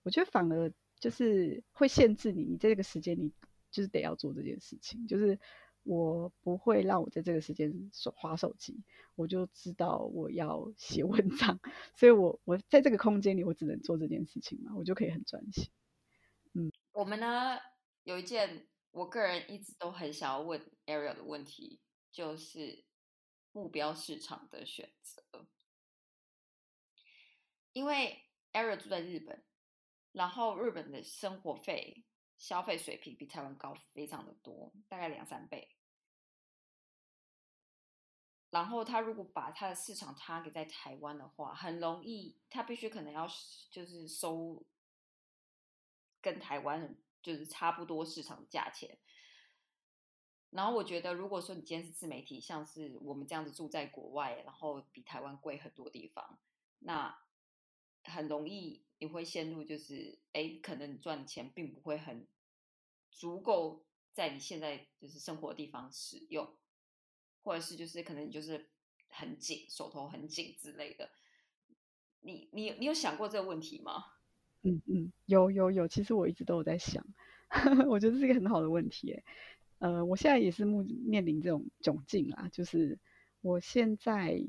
[0.03, 3.31] 我觉得反而就是会限制你，你这个时间你。
[3.71, 5.39] 就是得要做这件事情，就是
[5.83, 8.83] 我不会让我在这个时间手划手机，
[9.15, 11.57] 我就知道我要写文章，
[11.95, 15.71] 所以我我在这个空间里，我只能做这件事情嘛，我就可以很专心。
[16.51, 17.57] 嗯，我们呢
[18.03, 21.79] 有一件我个人一直都很想要问 Ariel 的问题，
[22.11, 22.83] 就是
[23.53, 25.47] 目标市场的选择，
[27.71, 29.41] 因为 Ariel 住在日本，
[30.11, 32.05] 然后日本的生活费。
[32.37, 35.77] 消费水平比台湾高非常的多，大概两三倍。
[38.49, 43.27] 然后他如果把他的市场差给在台湾的话，很容易，他必须可能要
[43.69, 44.65] 就是收
[46.19, 48.97] 跟台湾就是差不多市场价钱。
[50.49, 56.39] 然后我觉得，如果说你今天是自媒体，像是我们这样子住在国外，然后比台湾贵很多地方，
[56.79, 57.15] 那
[58.05, 58.83] 很容易。
[59.01, 62.27] 你会陷入就是，哎，可能赚钱并不会很
[63.09, 63.83] 足够，
[64.13, 66.55] 在你现在就是生活的地方使用，
[67.41, 68.69] 或者是就是可能你就是
[69.09, 71.09] 很紧，手头很紧之类的。
[72.19, 74.03] 你你你有想过这个问题吗？
[74.61, 77.03] 嗯嗯，有有有，其实我一直都有在想，
[77.89, 79.19] 我觉得是一个很好的问题。
[79.79, 82.99] 呃，我现在也是目面临这种窘境啊，就是
[83.41, 84.39] 我现在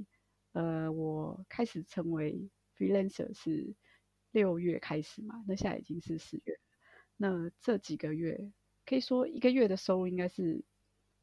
[0.52, 3.74] 呃，我开始成为 freelancer 是。
[4.32, 6.58] 六月开始嘛，那现在已经是四月，
[7.16, 8.50] 那这几个月
[8.84, 10.64] 可以说一个月的收入应该是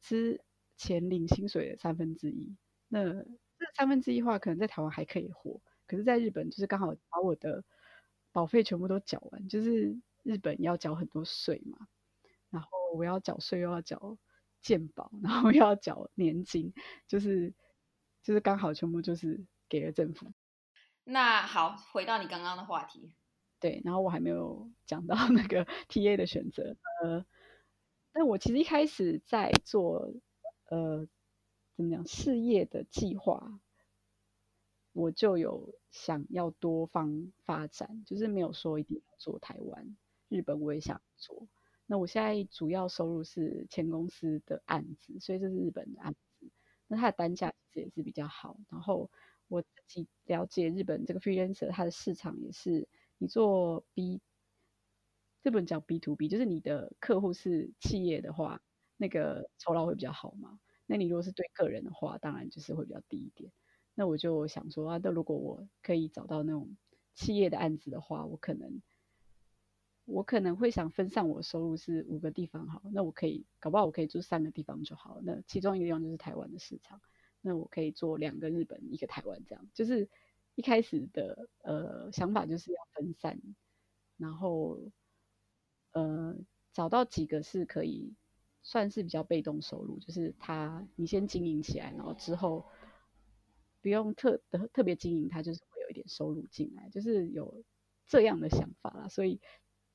[0.00, 0.40] 之
[0.76, 2.56] 前领薪水的三分之一。
[2.88, 7.62] 那这三分之一话，可能在台湾还可以活，可是在日本就是刚好把我的
[8.32, 11.86] 保费全部都缴完，就是日本要缴很多税嘛，
[12.48, 14.16] 然后我要缴税又要缴
[14.62, 16.72] 健保，然后又要缴年金，
[17.06, 17.52] 就是
[18.22, 20.32] 就是刚好全部就是给了政府。
[21.10, 23.12] 那好，回到你刚刚的话题，
[23.58, 27.26] 对，然后我还没有 讲到那个 T A 的选择，呃，
[28.12, 30.12] 但我其实一开始在做
[30.66, 31.08] 呃
[31.74, 33.60] 怎么讲事业的计划，
[34.92, 39.96] 我就有想要多方发展，就是没有说一定要做台湾、
[40.28, 41.48] 日本，我也想做。
[41.86, 46.48] 那我现在主要收入是前公司的案子，所以这是日本的案子，
[46.86, 49.10] 那它的单价其实也是比较好，然后。
[49.50, 54.20] 我自己了解日本这个 freelancer，它的市场也是你做 B，
[55.42, 58.62] 日本叫 B to B，就是你的客户是企业的话，
[58.96, 60.60] 那个酬劳会比较好嘛。
[60.86, 63.50] 那你如果是对个人的话，当然就是会比较低一点。
[63.96, 66.76] 那我就想说啊，那如果我可以找到那种
[67.14, 68.80] 企业的案子的话，我可能
[70.04, 75.20] 我可能会想分散我收入是五个地方好，那我可以搞不好我可以住三个地方就好。
[75.24, 77.00] 那其中一个地方就是台湾的市场。
[77.42, 80.08] 那我可以做两个日本，一个台湾，这样就是
[80.56, 83.40] 一开始的呃想法就是要分散，
[84.18, 84.78] 然后
[85.92, 86.36] 呃
[86.72, 88.14] 找到几个是可以
[88.62, 92.66] 算是比较被动收入，就是他你先经营起来，然后之后
[93.80, 97.64] 不用特的特别经营，它就是会有一点收入进来，就是有
[98.06, 99.08] 这样的想法啦。
[99.08, 99.40] 所以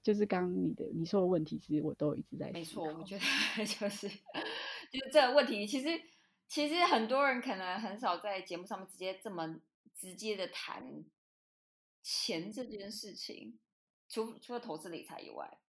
[0.01, 3.21] 就是刚刚你的你说的问题，其实我都一直在没错，我觉得
[3.65, 4.09] 就是
[4.91, 5.89] 就是这个问题，其实。
[6.47, 9.59] 其实很多人可能很少在节目上面直接这么
[9.93, 11.03] 直接的谈
[12.03, 13.59] 钱这件事情，
[14.07, 15.59] 除除了投资理财以外，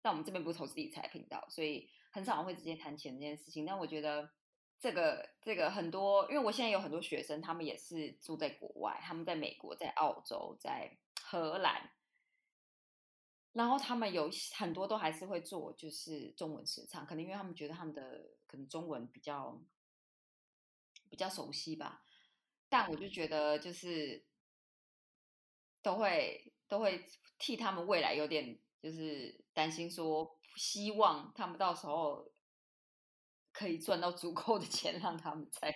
[0.00, 3.66] 但我们这边不是投资理财频道，所以很少人会直接谈钱这件事情。
[3.66, 4.32] 但我觉得
[4.80, 11.90] 这个这个很多，因为我现在有很多学生，他们也是住在国外，他们在美国、在澳洲、在荷兰，
[13.52, 19.62] 然后他们有很多都还是会做就是中文市场，可能因为他们觉得他们的可能中文比较。
[21.12, 22.02] 比较熟悉吧，
[22.70, 24.24] 但我就觉得就是
[25.82, 27.04] 都会都会
[27.38, 32.32] 替他们未来有点就是担心，说希望他们到时候
[33.52, 35.74] 可以赚到足够的钱，让他们在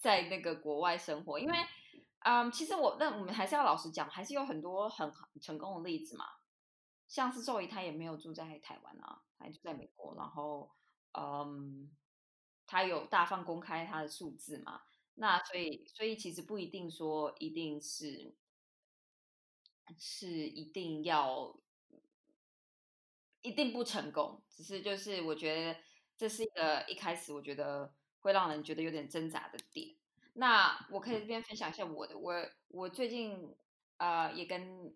[0.00, 1.38] 在那个国外生活。
[1.38, 1.56] 因为，
[2.24, 6.24] 嗯，其实我那我们还是要老实讲，还是有很多很成功的例子嘛。
[7.06, 10.74] 像是周怡，他也没有住在台湾啊，他住在美国，然后，
[11.12, 11.88] 嗯，
[12.74, 14.82] 他有大方公开他的数字嘛。
[15.14, 18.34] 那所以，所以其实不一定说一定是
[19.96, 21.56] 是一定要
[23.42, 25.80] 一定不成功，只是就是我觉得
[26.16, 29.94] 这是一个一开始我觉得会让人觉得有点挣扎的点。
[30.32, 32.34] 那我可以这边分享一下我的，我
[32.66, 33.56] 我最近
[33.98, 34.92] 呃也跟，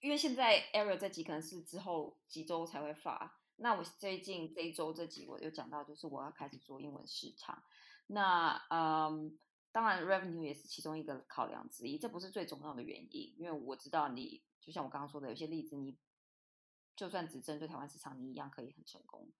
[0.00, 7.62] 因为现在 Ariel 这集可能是之后几周才会发，那我最近这一周这集我有讲到，就是我要开始做英文市场。
[8.08, 9.38] 那嗯，
[9.70, 15.96] 当然，revenue 也是其中一个考量之一，这不是最重要的原因，因为我知道你，就像我刚刚说的，有些例子你
[16.96, 19.30] 就算只针对台湾市场，你一样可以很成功。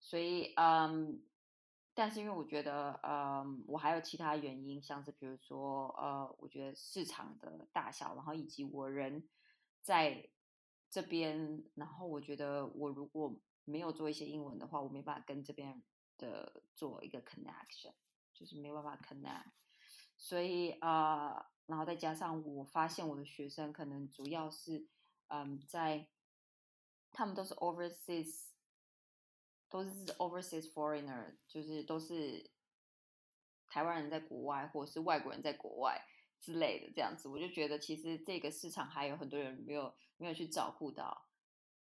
[0.00, 1.22] 所以嗯，
[1.94, 9.28] 但是因为我觉得嗯，我还有其他原因，像是比如说呃，我觉得市场的大小，然后以及我人
[9.82, 10.28] 在
[10.90, 13.32] 这边，然后我觉得我如果
[13.64, 15.82] 没有做一些英文的话，我没办法跟这边。
[16.18, 17.94] 的做一个 connection，
[18.32, 19.50] 就是没办法 connect，
[20.16, 24.86] 所以啊，然后再加上我发现我的学生可能主要是
[25.28, 26.06] 嗯在，
[27.10, 28.50] 他们都是 overseas，
[29.68, 32.52] 都是 overseas foreigner，就是都是
[33.66, 36.06] 台湾人在国外或者是外国人在国外
[36.38, 41.26] 之类的这样子，我就觉得其实这个市场还有很多人没有没有去照顾到。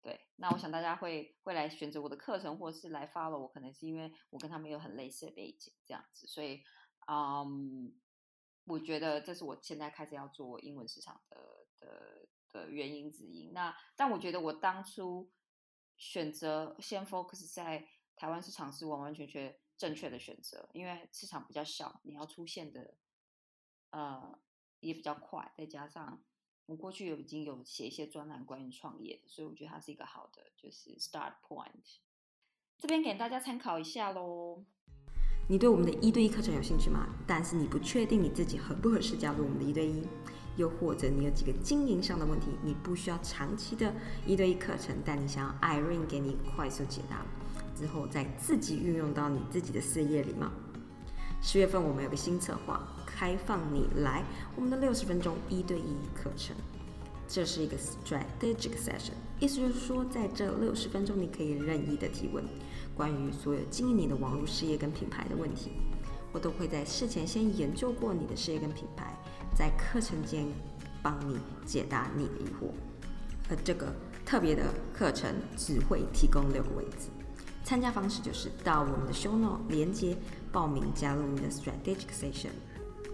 [0.03, 6.63] 对，那我想大家会会来选择我的课程，或者是来 follow 我，可能是因为我跟他们有很类似的背景，这样子，所以，
[7.07, 7.95] 嗯，
[8.65, 13.51] 我觉得这是我现在开始要做英文市场的的的原因之一。
[13.51, 15.31] 那但我觉得我当初
[15.99, 17.87] 选择先 focus 在
[18.17, 22.97] 台湾市场是完完全全正确的选择，因为市场比较小，你要出现的
[23.91, 24.41] 呃
[24.79, 26.25] 也比较快，再加上。
[26.71, 31.99] 我过去有已经有写一些专栏关于创业的，所以我觉得它是一个好的，就是 start point。
[32.79, 34.63] 这边给大家参考一下喽。
[35.49, 37.09] 你对我们的一对一课程有兴趣吗？
[37.27, 40.07] 但是你不确定你自己合不合适加入我们的一对一，
[40.57, 43.93] 又或者你有几个经营上的问题，你不需要长期的
[44.25, 47.27] 一对一课程，但你想要 Irene 给你快速解答，
[47.75, 50.53] 之后再自己运用到你自己的事业里吗？
[51.43, 52.87] 十月份我们有个新策划，
[53.21, 54.25] 开放你来
[54.57, 56.57] 我们的六十分钟一对一课程。
[57.29, 62.43] 这是一个 strategic session，意思就是说，在这六十分钟，你可以任意的提问，
[62.95, 65.73] 关于所有经营你的网络事业跟品牌的问题，
[66.33, 69.15] 我都会在事前先研究过你的事业跟品牌，
[69.55, 70.47] 在课程间
[71.03, 72.73] 帮你解答你的疑惑。
[73.51, 74.63] 而这个特别的
[74.95, 77.11] 课程只会提供六个位置，
[77.65, 80.17] 参加方式就是到我们的 show note 连接。
[80.53, 82.49] 报名加入你的 strategic session，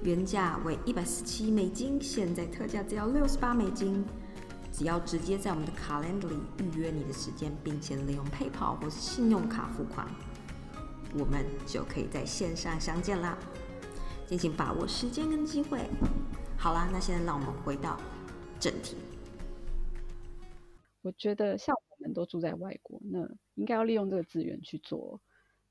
[0.02, 4.04] 原价为一百四七美金，现在特价只要六十八美金。
[4.72, 10.06] 只要直接在我们的 calendar 里预约你的时间，并且利用 PayPal 或是信用卡付款，
[11.14, 13.38] 我们就可以在线上相见啦。
[14.26, 15.80] 敬请把握时间跟机会。
[16.58, 17.98] 好啦，那现在让我们回到
[18.60, 18.96] 正题。
[21.00, 25.20] 我觉得像我们都住在外国，那应该要利用这个资源去做，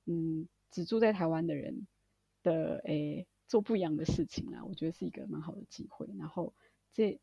[0.05, 0.47] 嗯。
[0.71, 1.87] 只住在台湾的人
[2.43, 6.07] 的诶，做不一样的事情啊，我觉得是一个蛮好的机会。
[6.17, 6.53] 然后
[6.93, 7.19] 这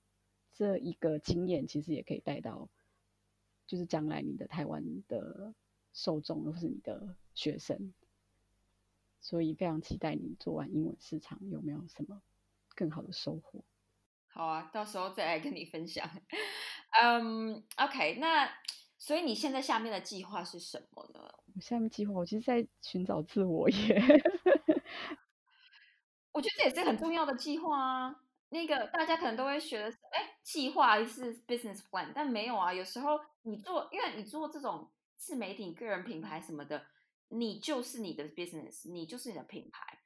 [0.53, 2.69] 这一个经验其实也可以带到，
[3.67, 5.55] 就是将来你的台湾的
[5.93, 7.93] 受众或是你的学生。
[9.21, 12.21] 所以非常期待你做完英文市场有没有什么
[12.75, 13.65] 更好的收获。
[14.27, 16.09] 好啊，到时候再来跟你分享。
[17.03, 18.51] 嗯，OK，那。
[18.99, 21.21] 所以你现在下面的计划是什么呢？
[21.57, 24.01] 我下面计划，我其实在寻找自我耶。
[26.33, 28.17] 我觉得这也是很重要的计划啊。
[28.49, 32.73] 那个大家可能都会学的是，哎，计划是 business plan，但没有啊。
[32.73, 36.85] 有时候你做，因为你做这种自媒体、个人品牌什么的，
[37.29, 39.99] 你就是你的 business，你就是你的品牌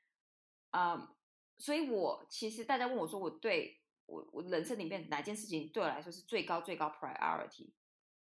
[0.71, 1.13] 啊。
[1.59, 7.71] 所以我其实大家问我说，我对我我人生里面哪件事情对我来说是最高最高 priority？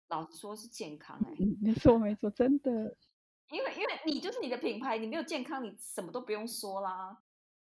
[0.08, 2.96] 老实说，是健康哎，没错没错，真的，
[3.52, 7.18] 因为因为你就是你的品牌，你没有健康，你什么都不用说啦。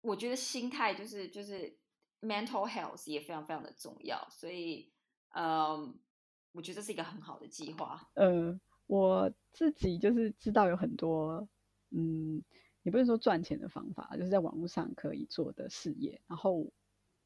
[0.08, 1.78] 我觉得心态就是就是
[2.22, 4.92] mental health 也非常非常的重要，所以
[5.36, 6.00] 嗯，
[6.54, 8.10] 我觉得这是一个很好的计划。
[8.14, 11.48] 嗯，我自己就是知道有很多
[11.92, 12.42] 嗯，
[12.84, 16.66] 也不是说赚钱的方法，就是在网络上可以做的事业，然后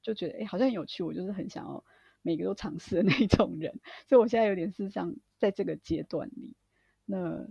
[0.02, 1.84] 就觉得哎，好像很有趣，我就是很想要。
[2.24, 6.56] 每个都尝试的那种人，所以我现在有点是像在这个阶段里，
[7.04, 7.48] 那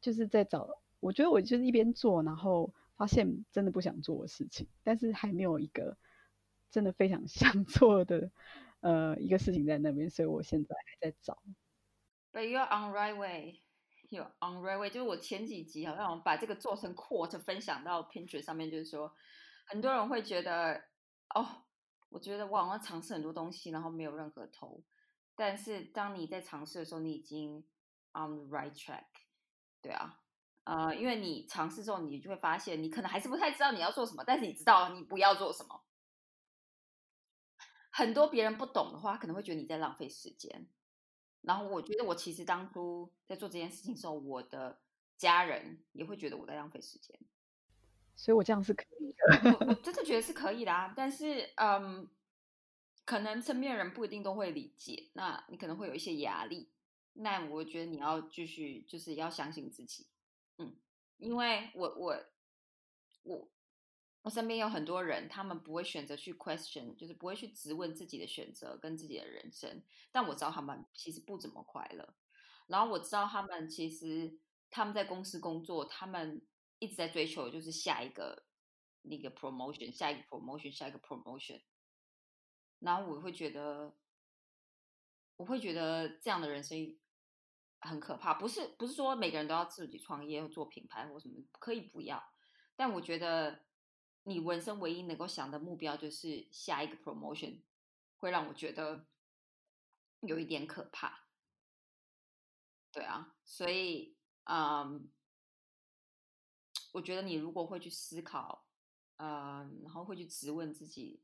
[0.00, 5.96] 就是在找，我觉得我就是一边做，然后发现真的不想做的事情，但是还没有一个
[6.70, 8.30] 真的非常 想做的
[8.80, 11.42] 呃一个事情在那边，所以我现在还在找。
[12.32, 13.60] But you're on right way.
[14.12, 14.90] You're on right way.
[14.90, 19.14] 就是我前几集好像把这个做成 quote 分享到 Pinterest 上面，就是说
[19.66, 20.84] 很多人会觉得
[21.34, 21.64] 哦，
[22.10, 24.84] 我觉得我好像尝试很多东西，然后没有任何头。
[25.34, 27.60] 但是当你在尝试的时候，你已经
[28.12, 29.06] on the right track。
[29.80, 30.21] 对啊，
[30.64, 35.82] 呃，因为你尝试之后，你就会发现你可能还是不太知道你要做什么，但是你知道你不要做什么。
[37.90, 40.68] 很多别人不懂的话，可能会觉得你在浪费时间。
[41.42, 44.80] 然后我觉得我其实当初在做这件事情的时候，我的
[45.16, 47.18] 家人也会觉得我在浪费时间。
[48.14, 49.50] 所以我这样是可以的。
[49.50, 52.08] 我我真的觉得是可以的啊，但是嗯，
[53.04, 56.70] 可能身边人不一定都会理解，那你可能会有一些压力。
[57.14, 60.06] 那我觉得你要继续，就是要相信自己，
[60.58, 60.76] 嗯，
[61.18, 62.16] 因为我我
[63.22, 63.50] 我
[64.22, 69.82] 我身边有很多人，他们不会选择去 question，就是不会去质问自己的选择跟自己的人生。
[70.12, 72.14] 但我知道他们其实不怎么快乐，
[72.66, 74.38] 然后我知道他们其实
[74.70, 76.46] 他们在公司工作，他们
[76.78, 78.44] 一直在追求就是下一个
[79.02, 81.62] 那个 promotion，下一个 promotion，下一个 promotion。
[82.78, 83.96] 然后我会觉得，
[85.36, 86.78] 我会觉得这样的人生
[87.82, 88.34] 很可怕。
[88.34, 92.22] 不是不是说每个人都要自己创业或做品牌或什么，可以不要。
[92.74, 93.64] 但我觉得
[94.24, 97.60] 你人生唯一能够想的目标就是下一个 promotion，
[98.16, 99.06] 会让我觉得
[100.20, 101.26] 有一点可怕。
[102.90, 105.10] 对啊，所以嗯，
[106.92, 108.66] 我觉得你如果会去思考，
[109.16, 111.22] 呃，然后会去质问自己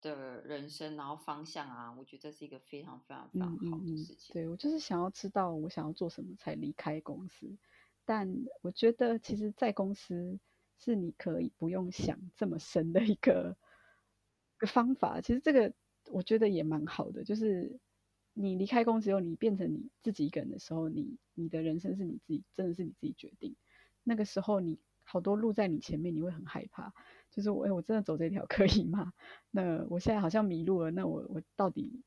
[0.00, 4.32] 的人生，然后方向啊，我觉得这是一个非常非常非常好的事情。
[4.32, 7.56] 对我就是想要知道我想要做什么才离开公司，
[8.04, 10.38] 但我觉得其实，在公司
[10.78, 13.56] 是你可以不用想这么深的一个
[14.66, 15.20] 方法。
[15.20, 15.72] 其实这个
[16.10, 17.78] 我觉得也蛮好的，就是
[18.32, 23.54] 你离开公司后，你变成你自己一个人的时候，你你的人生是你自己，真的是你自己决定。
[24.02, 26.94] 那个时候你好多路在你前面，你会很害怕。
[27.30, 29.12] 就是我，哎，我真的走这条 可以吗？
[29.50, 32.02] 那我现在好像迷路了，那我我到底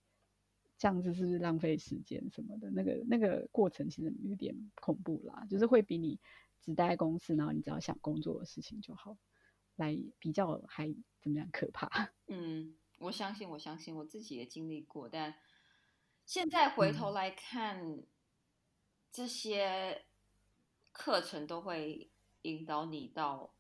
[0.78, 2.70] 这样子是不是浪费时间什么的？
[2.72, 6.20] 那个那个过程其实有点恐怖啦，就是会比你
[6.62, 9.18] 只待在公司，然后你只要想工作的事情就好，
[9.78, 12.12] 来比较还怎么样可怕？
[12.28, 15.36] 嗯，我相信，我相信我自己也经历过，但
[16.26, 18.04] 现在回头来看，
[19.12, 20.06] 这些
[20.92, 22.12] 课程都会
[22.42, 23.54] 引导你到。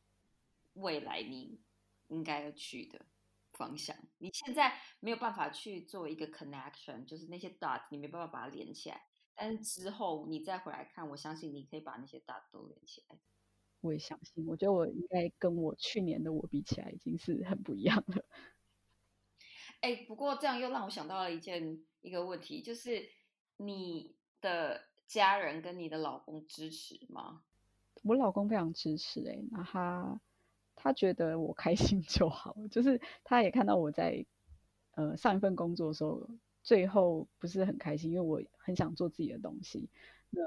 [0.74, 1.62] 未来你
[2.08, 3.06] 应该要去的
[3.54, 9.06] 方向，你现在没有办法去做一个 connection，就是那些 dot 你没办法把它连起来，
[9.36, 13.18] 但是之后你再回来看，我相信你可以把那些 dot 都连起来。
[13.82, 18.26] 我也相信，我觉得我应该跟我去年的我比起来，已经是很不一样了。
[19.82, 23.08] 哎，不过这样又让我想到了一件一个问题，就是
[23.58, 27.44] 你的家人跟你的老公支持吗？
[28.04, 30.20] 我老公非常支持、欸，哎，那他。
[30.84, 34.26] 他觉得我开心 就好，就是他也看到我在
[34.96, 36.28] 呃上一份工作的时候，
[36.62, 39.88] 最后不是很开心，因为我很想做自己的东西。
[40.30, 40.42] 那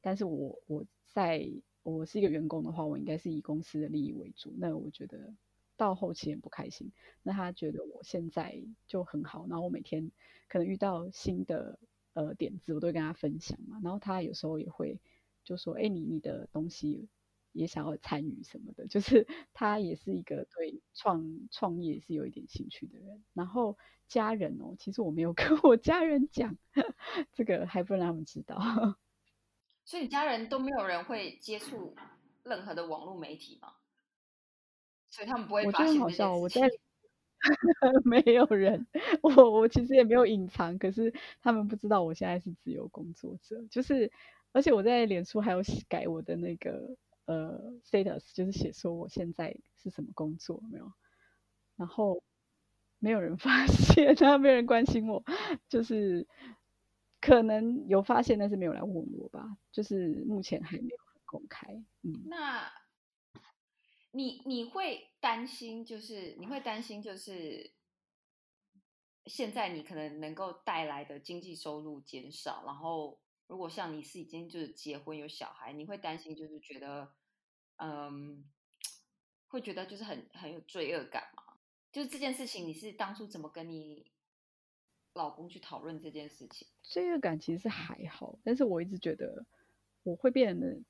[0.00, 1.46] 但是我我在
[1.82, 4.54] 我是一个员工的话，我应该是以公司的利益为主。
[4.56, 5.34] 那我觉得
[5.76, 6.90] 到后期很不开心。
[7.22, 10.10] 那他觉得我现在就很好，然后我每天
[10.48, 11.78] 可能遇到新的
[12.14, 13.80] 呃点子，我都会跟他分享嘛。
[13.84, 14.98] 然后他有时候也会
[15.44, 17.06] 就说：“哎，你你的东西。”
[17.56, 23.24] 也想要参与什么的，就是 他也是一个对创创业是有一点兴趣的人。
[23.32, 26.56] 然后家人哦，其实我没有 跟我家人讲，
[27.32, 28.56] 这个还不能让他们知道。
[29.84, 31.96] 所以你家人都没有人会接触
[32.42, 33.72] 任何的网络媒体吗？
[35.08, 36.68] 所以他们不会我觉发现得很好笑，我这在
[38.04, 38.86] 没有人，
[39.22, 44.12] 我我其实也没有隐藏，可是他们不知道我现在是自由工作者，就是
[44.52, 46.96] 而且我在脸书还有改我的那个。
[47.26, 50.92] 呃，status 就是写说我现在是什么工作没有，
[51.76, 52.22] 然后
[52.98, 55.24] 没有人 发现，然后没有人关心我，
[55.68, 56.26] 就是
[57.20, 61.66] 可能有发现，但是没有来问我吧，就是目前还没有公开。
[62.02, 62.70] 嗯，那
[64.12, 67.72] 你你会担心，就是你会担心，就是
[69.24, 73.18] 现在你可能能够带来的经济收入减少，然后。
[73.46, 77.12] 如果像你是已经就是结婚有小孩，你会担心就是觉得，
[77.76, 78.44] 嗯，
[79.48, 81.42] 会觉得就是很很有罪恶感吗？
[81.92, 84.10] 就是这件事情，你是当初怎么跟你
[85.14, 86.68] 老公去讨论这件事情？
[86.82, 89.46] 罪恶感其实是还好，但是我一直觉得
[90.02, 90.82] 我会变得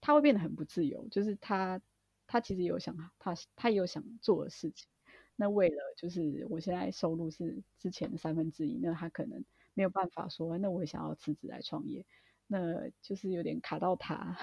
[0.00, 1.80] 他会变得很不自由，就是他
[2.26, 4.88] 他其实有想他他也有想做的事情，
[5.34, 9.44] 那为了就是我现在收入是之前的三分之一，那他可能
[9.78, 12.04] 没有办法说，那我也想要辞职来创业，
[12.48, 14.36] 那就是有点卡到他，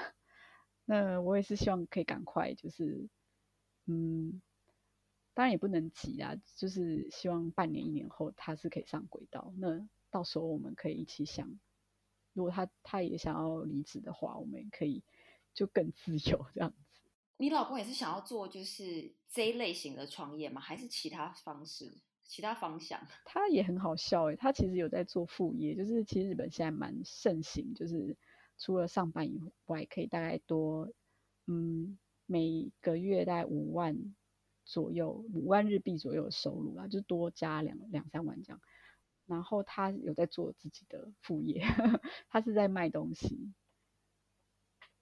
[0.86, 3.10] 那我也是希望可以赶快就是
[3.86, 4.42] 嗯。
[5.34, 9.54] 当然也不能急啊，就是希望半年一年后他是可以上轨道。
[9.58, 11.60] 那到时候我们可以一起想，
[12.32, 15.04] 如果他他也想要离职的话，我们可以
[15.54, 17.02] 就更自由这样子。
[17.36, 20.62] 你老公也是想要做就是这一类型的创业吗？
[20.62, 21.92] 还是其他方式、
[22.28, 23.00] 其他方向？
[23.26, 28.18] 他也很好笑诶，他其实有在做副业，就是其实日本现在蛮盛行，就是
[28.58, 30.92] 除了上班以外，可以大概多
[31.48, 34.16] 嗯每个月大概五万。
[34.68, 38.60] 左右五万日币左右的收入啦，就多加两两三万这样。
[39.28, 41.62] 然后他有在做自己的副业，
[42.30, 43.54] 他是在卖东西。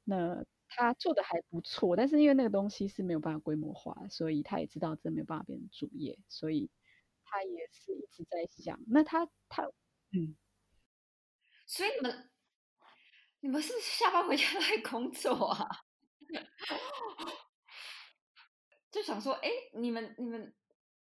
[0.04, 6.70] 那他做的还不错，但是因为那个东西是没有办法规模化，所以他也知道这没有办法变成主业，所以
[7.34, 8.80] 他也是一直在想。
[8.88, 9.64] 那他他
[10.12, 10.36] 嗯，
[11.66, 12.30] 所以你们
[13.40, 15.68] 你们是下班回家都在工作啊？
[18.92, 20.54] 就想说，哎，你们你们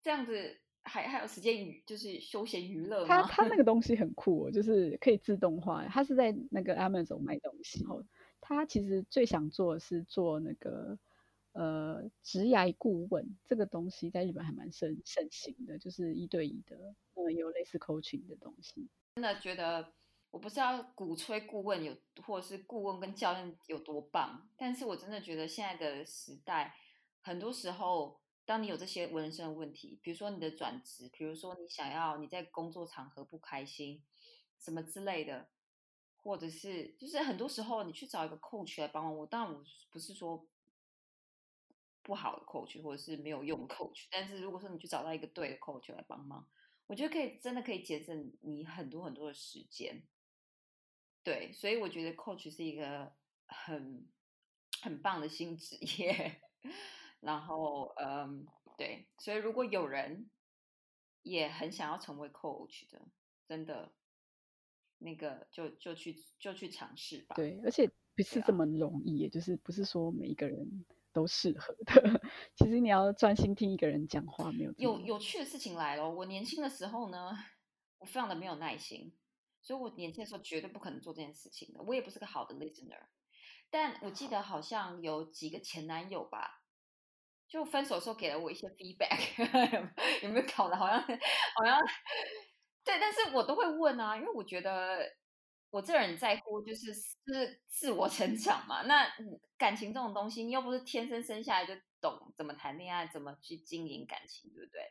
[0.02, 3.22] 这样子还还有时间娱，就是休闲娱乐吗？
[3.22, 5.86] 他他那个东西很酷，哦就是可以自动化。
[5.86, 8.02] 他是在那个 Amazon 卖东西，然后
[8.40, 10.98] 他其实最想做的是做那个
[11.56, 16.76] 呃职涯顾问，这个东西在日本还蛮盛盛行的，就是一对一的，
[17.14, 18.88] 嗯，有类似 coaching 的东西。
[19.16, 19.94] 真的觉得
[20.30, 26.76] 我不是要鼓吹顾问有，或者是顾问跟教练有多棒，但是我真的觉得现在的时代。
[27.22, 34.00] 很多时候，当你有这些人生的问题，比如说你的转职，比如说你想要你在工作场合不开心，
[34.60, 35.48] 什么之类的，
[36.22, 39.16] 或者是就是很多时候你去找一个 coach 来帮忙。
[39.16, 40.46] 我当然我不是说
[42.06, 46.48] 不好的 coach 或者是没有用 coach，但是如果说你去找到一个对的 coach 来帮忙，
[46.86, 50.04] 我觉得可以真的可以节省你很多很多的时间。
[51.24, 53.12] 对，所以我觉得 coach 是一个
[53.46, 54.06] 很
[54.82, 56.40] 很棒的新职业。
[57.18, 58.46] 然后，嗯，
[58.78, 60.30] 对，所以如果有人
[61.22, 63.02] 也很想要成为 coach 的，
[63.48, 63.92] 真的，
[64.98, 67.34] 那个就就去就去尝试吧。
[67.34, 70.84] 对，而且不是这么容易，也就是不是说每一个人
[71.16, 72.20] 都适合的。
[72.54, 76.10] 其实你要专心听一个人讲话，没有有有趣的事情来了。
[76.10, 77.32] 我年轻的时候呢，
[77.98, 79.16] 我非常的没有耐心，
[79.62, 81.82] 所以我年轻的时候绝对不可能做这件事情的。
[81.82, 83.06] 我也不是个好的 listener，
[83.70, 86.62] 但我记得好像有几个前男友吧。
[87.48, 89.40] 就分手时候给了我一些 feedback，
[90.24, 91.80] 有没有搞得好像好像
[92.84, 94.98] 对，但是我都会问啊，因为我觉得
[95.70, 98.82] 我这人在乎就是是自我成长嘛。
[98.82, 99.06] 那
[99.56, 104.82] 感情这种东西，你又不是天生生下来就懂怎么谈恋爱，怎么去经营感情，对不对？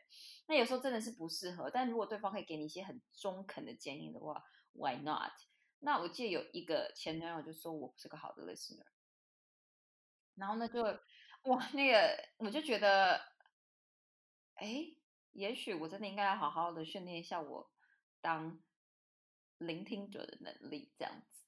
[0.46, 1.70] 那有时候真的是不适合。
[1.70, 5.32] 但如果对方可以给你一些很中肯的建议的话，Why not？
[5.80, 8.86] 那我记得有一个前男友就说我不是个好的 listener，
[10.34, 10.82] 然后呢就。
[11.42, 13.20] 哇，那个我就觉得，
[14.54, 14.84] 哎，
[15.30, 17.70] 也许我真的应该好好的训练一下我
[18.20, 18.58] 当
[19.58, 21.42] 聆听者的能力，这样子。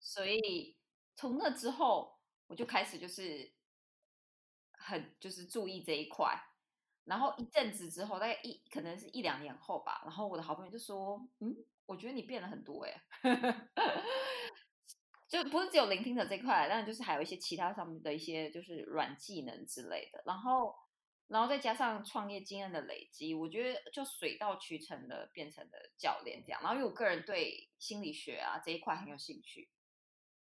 [0.00, 0.76] 所以
[1.14, 3.52] 从那之后，我就开始就是
[4.72, 6.40] 很就是注意这一块。
[7.04, 11.52] 然后一阵子之后，大概一可能是一两年后吧，然后我的好朋友就说：“嗯，
[11.84, 13.02] 我觉得你变了很多，哎。”
[15.28, 20.74] 就不是只有聆听者这块，但就是还有一些其他上面的一些就是软技能之类的，然后，
[21.32, 26.60] 然后再加上创业经验的累积，我觉得就水到渠成的变成了教练这样。
[26.60, 29.70] 然后因为我个人对心理学啊这一块很有兴趣，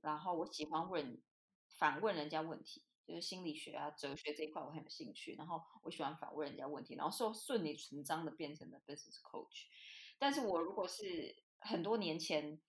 [0.01, 1.23] 然后我喜欢问
[1.79, 9.69] 反问人家问题，就是心理学啊哲学这一块我很有兴趣，然后我喜欢反问人家问题，然后说顺理成章的变成了 business coach。
[10.19, 12.61] 但是我如果是很多年前。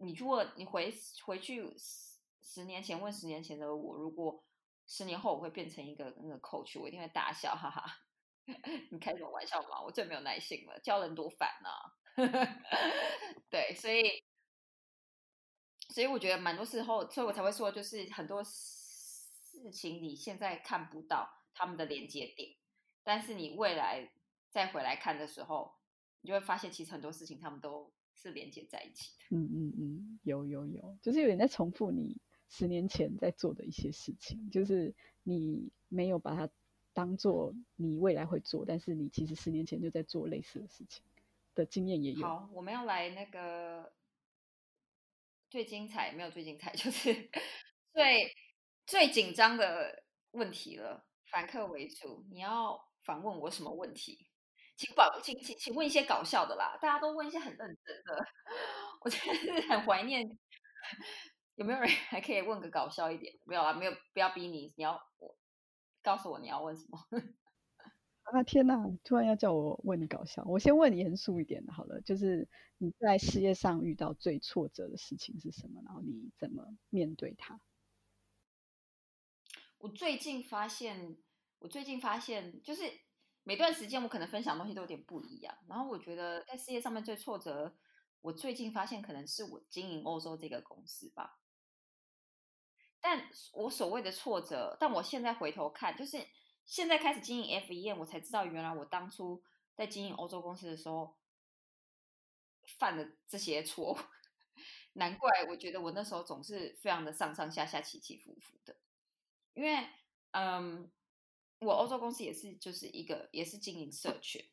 [0.00, 4.44] 你如果你回回去十十年前问十年前的我，如果
[4.88, 7.84] 十年后我会变成一个那个 coach，我一定会大笑，哈哈！
[8.90, 9.80] 你开什么玩笑嘛？
[9.80, 11.68] 我最没有耐心了，教人多烦呐！
[13.48, 14.24] 对，所以
[15.90, 22.56] 所以我觉得蛮多时候，所以我才会说，就是很多事情你现在看不到他们的连接点，
[23.04, 24.10] 但是你未来
[24.50, 25.74] 再回来看的时候，
[26.22, 27.92] 你就会发现其实很多事情他们都。
[28.20, 29.36] 是连接在一起的。
[29.36, 36.48] 嗯嗯嗯，有有有，就是有点在重复你十年前在做的一些事情，就是你没有把它
[36.92, 41.04] 当做你未来会做，但是你其实十年前就在做类似的事情
[41.54, 42.26] 的经验也有。
[42.26, 43.92] 好，我们要来那个
[45.50, 47.30] 最精彩，没有最精彩，就是
[47.92, 48.34] 最
[48.86, 54.26] 最紧张的问题了，反客为主，你要反问我什么问题？
[54.76, 58.26] 请保，请请请问一些搞笑的啦，大家都问一些很认真的，
[59.02, 60.38] 我真的很怀念。
[61.58, 63.34] 有没有人 还可以问个搞笑一点？
[63.44, 65.36] 没有啊，没有，不要逼你，你要我
[66.02, 66.98] 告诉我你要问什么。
[68.22, 68.76] 啊天哪！
[69.02, 75.82] 突然要叫我问你搞笑，我先问你严肃一点的，好了，就是你在事业上遇到最挫折的事情是什么？
[75.84, 77.60] 然后你怎么面对它？
[79.78, 81.16] 我最近发现，
[81.58, 82.82] 我最近发现，就是
[83.42, 85.56] 每段时间我可能分享东西都有点不一样。
[85.66, 87.74] 然后我觉得在事业上面最挫折，
[88.20, 91.37] 我最近发现可能是我经营欧洲这个公司吧。
[93.00, 96.26] 但我所谓的挫折，但我现在回头看，就是。
[96.70, 99.42] 现在开始经营 F 一 M，我才知道原来我当初
[99.74, 101.16] 在经营欧洲公司的时候
[102.66, 103.98] 犯了这些错，
[104.92, 108.76] 难怪我觉得我那时候总是非常的上上下下起起伏伏的。
[109.54, 109.88] 因为，
[110.32, 110.92] 嗯，
[111.60, 114.46] 我欧洲公司也是就是一个也是经营社群，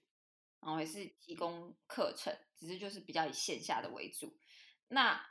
[0.61, 4.39] 然后也是提供课程，只是就是比较以线下的为主。
[4.87, 5.21] 那，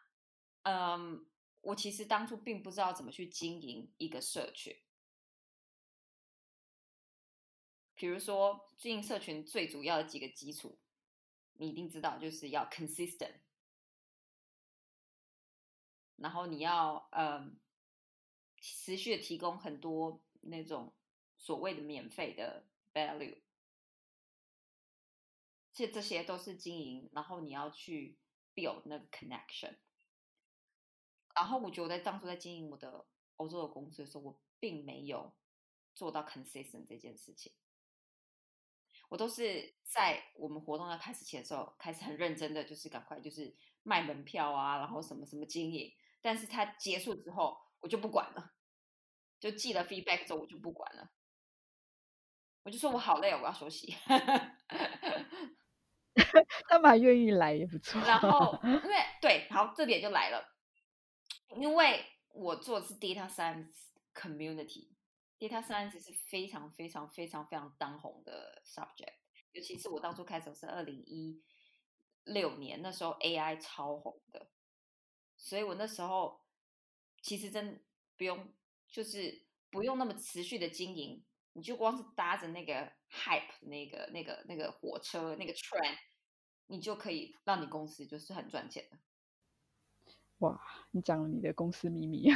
[0.65, 1.27] 嗯，
[1.65, 4.77] 我其实当初并不知道怎么去经营一个社群。
[7.95, 10.79] 比如说，经营社群最主要的几个基础，
[11.55, 13.37] 你一定知道，就是要 consistent，
[16.17, 17.59] 然后你要嗯
[18.61, 20.93] 持续的提供很多那种
[21.39, 23.41] 所谓的免费的 value，
[25.73, 28.19] 这这些都是经营，然后你要去
[28.55, 29.79] build 那个 connection。
[31.35, 33.07] 然后我觉得我在当初在经营我的
[33.37, 35.35] 欧洲的公司的时候，我并没有
[35.95, 37.53] 做到 consistent 这件事情。
[39.09, 45.93] 我都是在我们活动要开始前的时候，开始很认真的，就是赶快就是卖门票啊，然后什么什么经营。
[46.23, 48.55] 但是它结束之后，我就不管了，
[49.39, 51.11] 就记了 feedback 之后，我就不管了，
[52.63, 53.95] 我就说我好累，我要休息。
[56.69, 58.01] 他们还愿意来也不错。
[58.01, 60.54] 然后因为对，好，这点就来了，
[61.57, 63.75] 因为我做的是 data science
[64.15, 64.89] community。
[65.37, 69.15] Data Science 是非常非常非常非常当红的 subject，
[69.53, 71.43] 尤其是我当初开始是二零一
[72.23, 74.49] 六年，那时候 AI 超红的，
[75.37, 76.41] 所以我那时候
[77.21, 77.85] 其实真
[78.17, 78.55] 不用，
[78.89, 85.99] 就是不用那么持续的经营，你就光是搭着那个 hype 那个那个那个火车那个 train，
[86.69, 88.99] 你就可以让你公司就是很赚钱的。
[90.39, 90.61] 哇，
[90.91, 92.29] 你讲了你的公司秘密，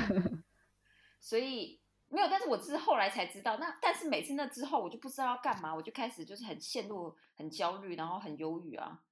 [1.21, 1.81] 所以。
[2.11, 3.59] 没有，但是我是后来才知道。
[3.59, 9.03] 那但是每次那之后，我就不知道要干嘛，我就开始就是很陷入很焦虑，然后很忧郁啊。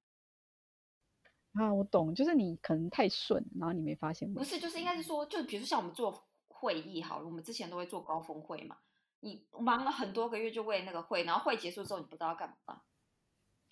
[1.53, 4.33] 啊，我懂，就是你可能太顺，然后你没发现。
[4.33, 8.75] 不是，就是应该是说，就比如说像我们做会议好了，我们之前都会做高峰会嘛。
[9.19, 12.81] 你忙了很多个月就为那个会，然后会结束之后，你不知道要干嘛。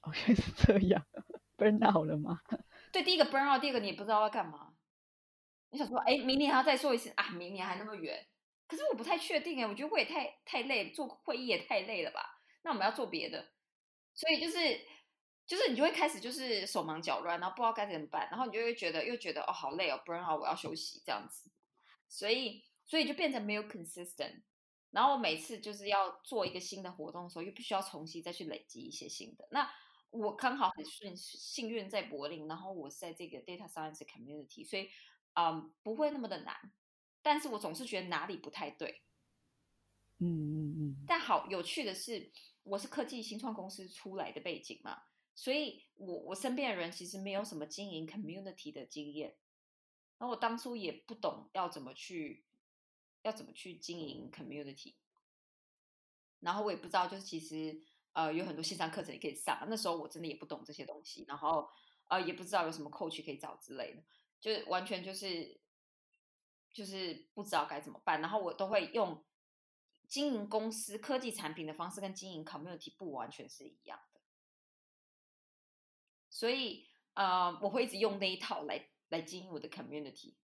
[0.02, 1.04] 哦，原来是这样，
[1.58, 2.42] burn out 了吗？
[2.92, 4.75] 对，第一个 burn out，第二个你也不知道要干嘛。
[5.76, 7.30] 你想说，哎，明年还要再说一次啊？
[7.32, 8.26] 明年还那么远。
[8.66, 12.42] 可是我不太确定哎，我觉得会也太太累，做会议也太累了吧？
[12.64, 13.52] 那我们要做别的，
[14.14, 14.82] 所以就是
[15.46, 21.52] 就是你就会开始就是手忙脚乱，然后不知道该怎么办，然后你就会觉得又觉得哦好累哦，不然好我要休息这样子，
[22.08, 24.42] 所以所以就变成没有 consistent，
[24.90, 29.48] 然后我每次就是要做一个新的活动的时候，又必须要重新再去累积一些新的。
[29.52, 29.70] 那
[30.10, 34.90] 我刚好很顺幸运在柏林，然后我是在这个 data science community，所以
[35.36, 36.74] 嗯不会那么的难。
[37.22, 39.02] 但是我总是觉得哪里不太对，
[40.20, 41.06] 嗯嗯嗯。
[41.08, 42.32] 但好有趣的是，
[42.64, 49.38] 我是科技新创公司出来的背景嘛，所以我我身边的人其实没有什么经营 community 的经验，
[50.18, 52.46] 然后我当初也不懂要怎么去
[53.24, 54.94] 要怎么去经营 community，
[56.40, 57.82] 然后我也不知道就是其实
[58.14, 61.68] 呃有很多线上课程也可以上，那时候我真的也不懂这些东西，然后
[62.08, 64.04] 呃也不知道有什么 coach 可以找之类的，
[64.46, 65.60] 就是完全就是。
[66.76, 69.24] 就是不知道该怎么办，然后我都会用
[70.10, 74.20] 经营公司科技产品的方式，跟经营 community 不完全是一样的，
[76.30, 80.36] 所以呃，我会一直用那一套来来经营我的 community，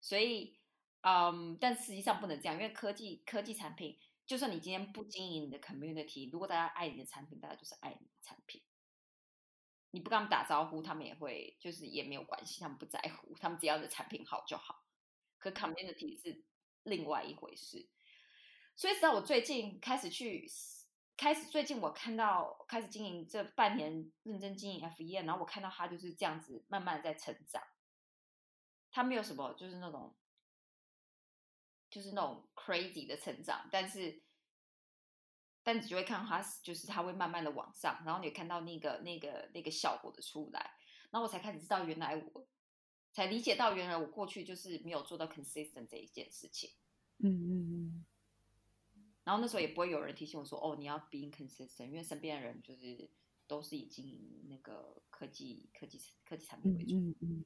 [0.00, 0.58] 所以
[1.02, 8.62] 嗯，但实际上不能这样，因为科技科技产品，就算你今天不经营你的 community，如果大家爱你的产品，大家就是爱你的产品。
[9.92, 14.84] 你不跟他们打招呼，他们也会就是也没有关系，他们不在乎，他们只要的产品好就好。
[15.38, 16.44] 可 community 是
[16.84, 17.88] 另外一回事，
[18.76, 20.48] 所以直到我最近开始去
[21.16, 27.62] 开始，最近我看到开始经营这半年认真经营 F E N，然后我看到他就是这样子慢慢在成长，
[28.90, 30.16] 他没有什么就是那种
[31.90, 34.22] 就是那种 crazy 的成长，但是
[35.62, 40.72] 但你就会看到它就是它会慢慢的往上，然后你看到那个那个那个效果的出来，
[41.10, 42.46] 然后我才开始知道原来我
[43.12, 46.70] 才理解到原来我过去就是没有做到 consistent 这一件事情。
[47.18, 48.04] 嗯嗯嗯。
[49.24, 53.08] 然后那时候也不会有人提醒我说，哦，你要 be consistent，因为身边的人就是
[53.46, 56.96] 都是以经营那个科技、科技、科技产品为主。
[56.96, 57.44] 嗯嗯。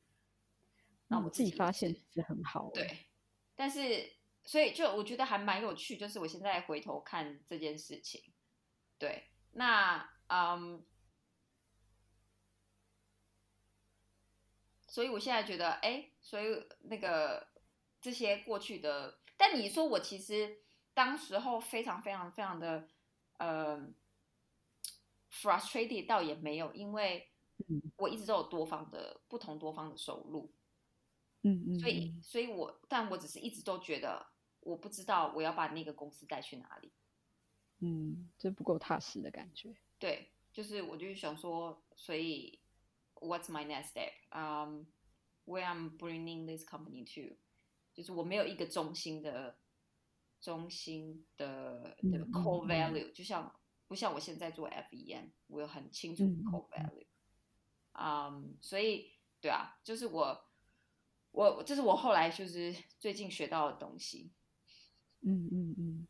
[1.09, 2.71] 那我自己发现是是很好。
[2.73, 3.07] 对，
[3.55, 4.11] 但是
[4.47, 8.33] 所以就我觉得还蛮有趣，就是我现在回头看这件事情，
[8.97, 10.87] 对，那嗯，
[14.87, 17.49] 所以我现在觉得，哎，所以那个
[18.01, 20.63] 这些过去的，但你说我其实
[20.95, 22.89] 当时候非常非常非常的
[23.39, 23.85] 呃
[25.33, 27.29] frustrated，倒也没有，因为
[27.97, 30.53] 我一直都有多方的不同多方的收入。
[31.43, 34.27] 嗯嗯，所以，所以我，但我只是一直都觉得，
[34.67, 36.93] 我不知道我要把那个公司带去哪里。
[37.79, 39.77] 嗯，这不够踏实的感觉。
[39.99, 42.59] 对，就是我就是想说，所以
[43.15, 44.13] ，What's my next step?
[44.31, 44.87] Um,
[45.47, 47.37] where I'm bringing this company to？
[47.95, 49.57] 就是我没有一个中心的、
[50.41, 53.55] 中心的的 core value，就像
[53.87, 57.07] 不像我现在做 FEM，我有很清楚的 core value。
[57.93, 60.43] 嗯，所以，对啊，就是我。
[61.33, 64.33] 我这是我后来就是最近学到的东西，
[65.29, 66.07] 嗯嗯嗯，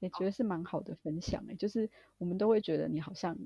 [0.00, 3.36] 也觉得是蛮好的分享哎，就是我们都会觉得你好像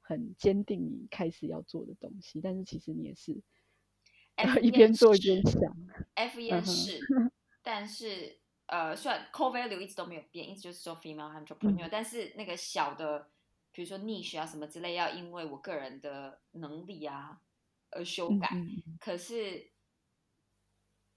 [0.00, 3.40] 很坚定你开始要做的东西，但是其实你也是
[4.60, 5.76] 一边做一边想。
[6.14, 6.98] F 也是，
[7.62, 13.28] 但是呃，虽然 core value 一直都没有变，一直就是做 female entrepreneur，但是那个小的，
[13.70, 17.40] 比如说 niche 啊什么之类，要因为我个人的能力啊
[17.90, 18.48] 而修改，
[19.00, 19.71] 可是。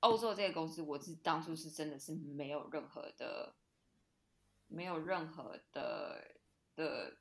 [0.06, 3.56] 欧洲这个公司，我是当初是真的是没有任何的，
[4.68, 6.24] 没有任何的
[6.76, 7.18] 的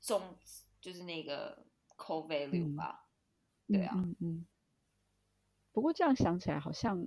[0.00, 0.34] 中，
[0.80, 1.66] 就是那个
[1.98, 3.06] core value 吧，
[3.68, 4.46] 对啊，嗯嗯。
[5.72, 7.06] 不过这样想起来，好像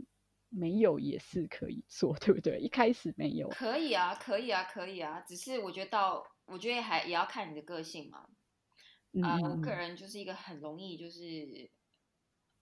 [0.49, 2.59] 没有也是可以做， 对不对？
[2.59, 5.21] 一开始没有，可以啊，可以啊，可以啊。
[5.21, 8.29] 只是我觉得到，我觉得还也要看你的个性嘛。
[9.23, 11.71] 啊，我个人就是一个很容易就是。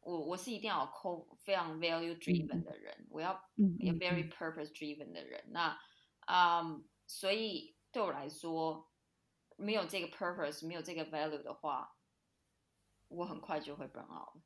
[0.04, 3.34] 我我是一定要 co 非常 value driven 的人，我要
[3.80, 5.44] 也 very purpose driven 的人。
[5.52, 5.80] 那
[6.22, 6.64] 啊，
[7.06, 8.92] 所以对我来说，
[9.58, 11.96] 没有这个 purpose，没有这个 value 的话，
[13.10, 14.42] 我很快就会 burn out。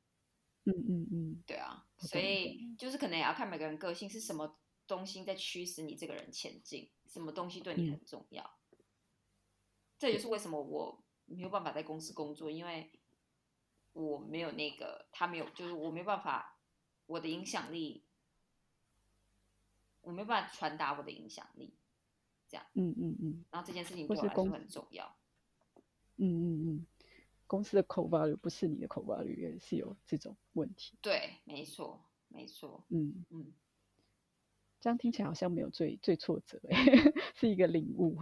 [0.66, 8.60] 嗯嗯嗯，对啊，所以就是可能也要看每个人个性是什么东西在驱使你这个人前进，什么东西对你很重要。
[9.98, 12.92] 这也是为什么我没有办法在公司工作，因为。
[13.96, 16.58] 我没有那个，他没有，就是我没办法，
[17.06, 18.04] 我的影响力，
[20.02, 21.74] 我没办法传达我的影响力，
[22.50, 25.16] 这样，嗯嗯嗯，然后这件事情对我来说很重要，
[26.18, 26.86] 嗯嗯嗯，
[27.48, 33.54] 公司的口 value 不是你的口 value 也是有这种问题，对，没错，没错，嗯嗯，
[34.82, 36.60] 这样听起来好像没有最最挫折，
[37.34, 38.18] 是一个领悟。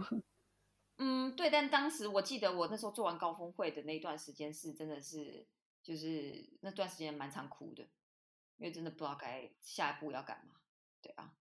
[0.98, 5.44] 嗯，对，但当时我记得我那时候做完高峰会的那段时间是真的是。
[5.84, 7.82] 就是那段时间蛮常哭的，
[8.56, 10.54] 因为真的不知道该下一步要干嘛。
[11.02, 11.36] 对啊，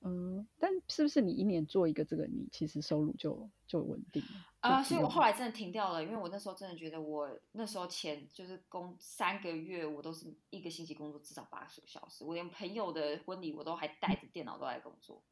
[0.00, 4.28] 嗯，但是不是你一年做一个这个，你其实收入就就稳定了
[4.58, 4.82] 啊？
[4.82, 15.22] 所以我后来真的停掉了，因为我那时候真的觉得我那时候前就是工三个月，我都是一个星期工作至少八十个小时，我连朋友的婚礼我都还带着电脑都在工作。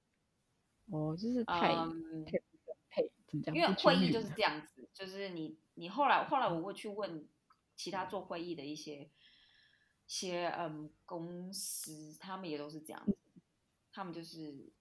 [0.92, 2.38] 哦，就是太太
[2.88, 3.52] 太怎么讲？
[3.56, 7.28] 因为会议就是这样子，就是你你后来后来我会去问。
[7.76, 9.10] 其他做会议的一些
[10.06, 13.16] 些嗯公司，他们也都是这样子，
[13.92, 14.72] 他们就是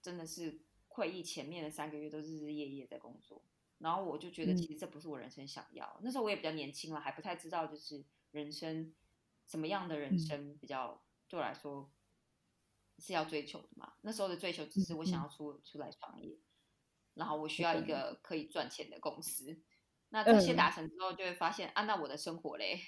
[0.00, 3.44] 真的是会议前面的三个月都日日夜夜在工作，
[3.78, 6.00] 然后我就觉得其实这不是我人生想要。
[6.02, 8.94] 那时候我也比较年轻了，还不太知道就是人生
[9.46, 11.90] 什么样的人生比较对我来说
[12.98, 13.94] 是要追求的嘛。
[14.02, 15.22] 那时候的追求只是我想。
[15.22, 16.36] 要出出来创业，
[17.14, 19.62] 然后我需要一个可以赚钱的公司。
[20.14, 22.78] 那这些达成之后，就会发现啊，那我的生活嘞，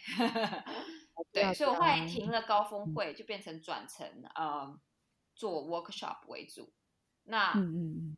[1.33, 4.07] 对，所以我后来停了高峰会，就变成转成
[4.37, 4.79] 呃
[5.35, 6.73] 做 workshop 为主。
[7.25, 8.17] 那嗯嗯嗯，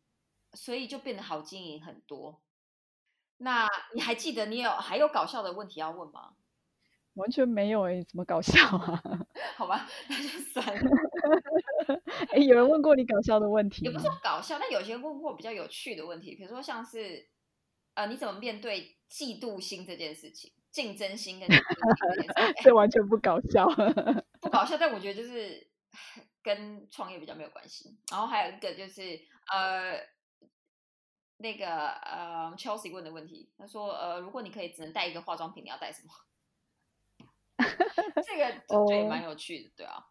[0.52, 2.42] 所以就变得好经营很多。
[3.38, 6.34] 那你还记得你有还有搞笑的问题要问吗？
[7.14, 9.02] 完全没有哎，怎么搞笑啊？
[9.56, 10.90] 好吧，那就算了。
[12.30, 13.86] 哎，有人问过你搞笑的问题？
[13.86, 17.26] 也不是搞笑，但有些问过比较有趣的问题，比如说像是
[17.98, 18.94] 呃，你怎么面对？
[19.10, 21.48] 嫉妒心这件事情，竞争心跟
[22.62, 23.66] 这完全不搞笑，
[24.38, 24.76] 不搞笑。
[24.78, 25.66] 但我觉得就是
[26.42, 27.96] 跟创业比较没有关系。
[28.10, 29.18] 然后还有一个就是
[29.50, 29.98] 呃，
[31.38, 36.12] 那个呃，Chelsea 问的问题，他说呃，如果你可以只能带一个化妆品，你要带什么？
[38.22, 40.06] 这个我觉得也蛮有趣的，对啊。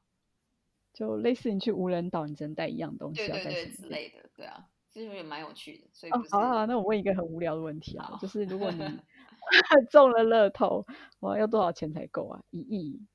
[0.91, 4.65] 就类似你去无人岛，你只能带一样东西，对对对之类的，对啊，
[4.97, 5.87] 其实也蛮有趣的。
[5.93, 8.79] 所以好好，那我问一个很无聊的问题啊，就是如果你
[9.91, 10.85] 中了乐透，
[11.19, 12.43] 哇，要多少钱才够啊？
[12.49, 13.05] 一亿，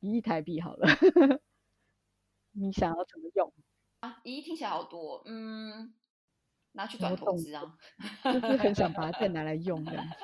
[0.00, 0.86] 一亿台币好了，
[2.52, 3.52] 你想要怎么用
[4.00, 4.20] 啊？
[4.24, 5.94] 一亿听起来好多，嗯，
[6.72, 7.78] 拿去转投资啊，
[8.24, 10.14] 就是很想把它再拿来用这样子。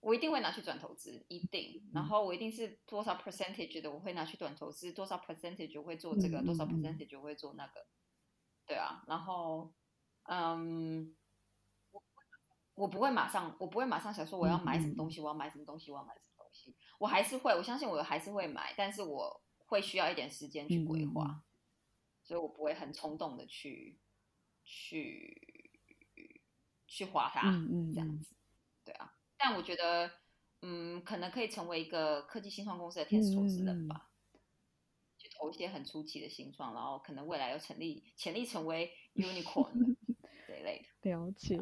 [0.00, 1.88] 我一定会拿去转投资，一定。
[1.94, 7.86] 然后我一定是多少 percentage 的，我会拿去转投资，多少 percentage 我会做这个，多少 percentage 我会做那个。
[8.70, 9.74] 对啊，然后，
[10.28, 11.12] 嗯，
[11.90, 12.00] 我
[12.76, 16.76] 我不会马上，我不会马上想说我要买什么东西，我要买什么东西，我要买什么东西。
[17.00, 21.42] 我还是会，我相信我还是会买，但是我会需要一点时间去规划，
[22.22, 24.00] 所以我不会很冲动的去
[24.62, 25.68] 去
[26.86, 28.36] 去花它，嗯这样子。
[28.84, 29.12] 对啊。
[29.36, 30.08] 但我觉得，
[30.62, 34.09] 嗯，可能可以成为一个科技新创公司的天使投资人吧，去
[35.40, 39.96] 投一些很出奇的形状，然后可能未来有成立潜力成为 unicorn
[40.46, 41.10] 这一类的。
[41.10, 41.56] 了解，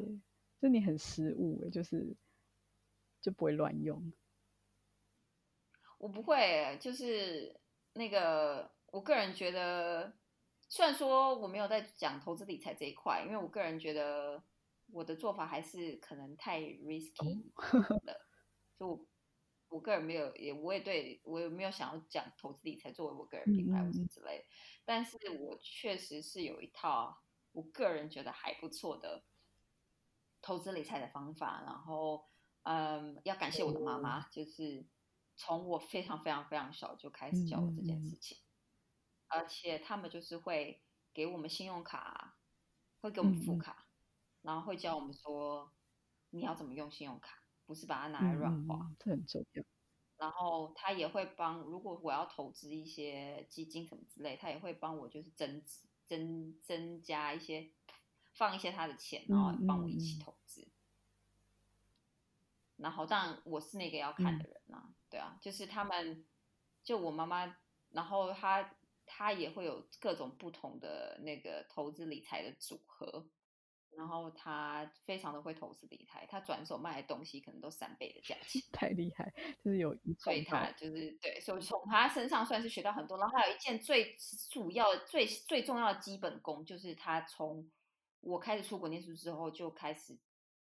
[0.61, 2.17] 就你很实务就是
[3.23, 4.13] 就不会乱用。
[5.99, 7.61] 我不会，就是
[7.93, 10.13] 那个，我个人觉得，
[10.69, 14.43] 虽然说我没有在讲投资理财这一块，因为我个人觉得。
[14.91, 17.43] 我的做法还是可能太 risky
[18.07, 18.27] 了，
[18.79, 19.07] 就
[19.69, 24.45] 我个人没有，也我也对我也没有想要讲投资理财作为我个人品牌或者之类，
[24.85, 29.25] 但是我确实是有一套我个人觉得还不错的
[30.41, 32.25] 投资理财的方法，然后
[32.63, 34.87] 嗯，要感谢我的妈妈，就是
[35.37, 38.39] 从我非常非常非常小就开始教我这件事情，
[39.27, 42.39] 而且他们就是会给我们信用卡，
[43.01, 43.85] 会给我们副卡。
[44.41, 45.73] 然后会教我们说，
[46.31, 47.38] 你要怎么用信用卡，
[47.69, 49.63] 不是把它拿来乱花，这很重要。
[50.17, 57.71] 然后他也会帮，如果我要投资一些基金什么之类，他也会帮我就是增值、增增加一些，
[58.33, 60.67] 放一些他的钱，然后帮我一起投资。
[62.79, 66.25] 然后当然我是那个要看的人啊，对啊，就是他们，
[66.83, 67.55] 就我妈妈，
[67.91, 73.27] 然后他他也会有各种不同的那个投资理财的组合。
[73.99, 79.35] 然后他非常的会投资理财，他转手卖的东西可能都三倍的价钱， 太厉害，
[79.65, 83.19] 就是有一所以他就是对，所以从他身上算是学到很多。
[83.19, 84.17] 然后还有一件最
[84.51, 87.69] 主要、最最重要的基本功，就是他从
[88.21, 90.17] 我开始出国念书之后，就开始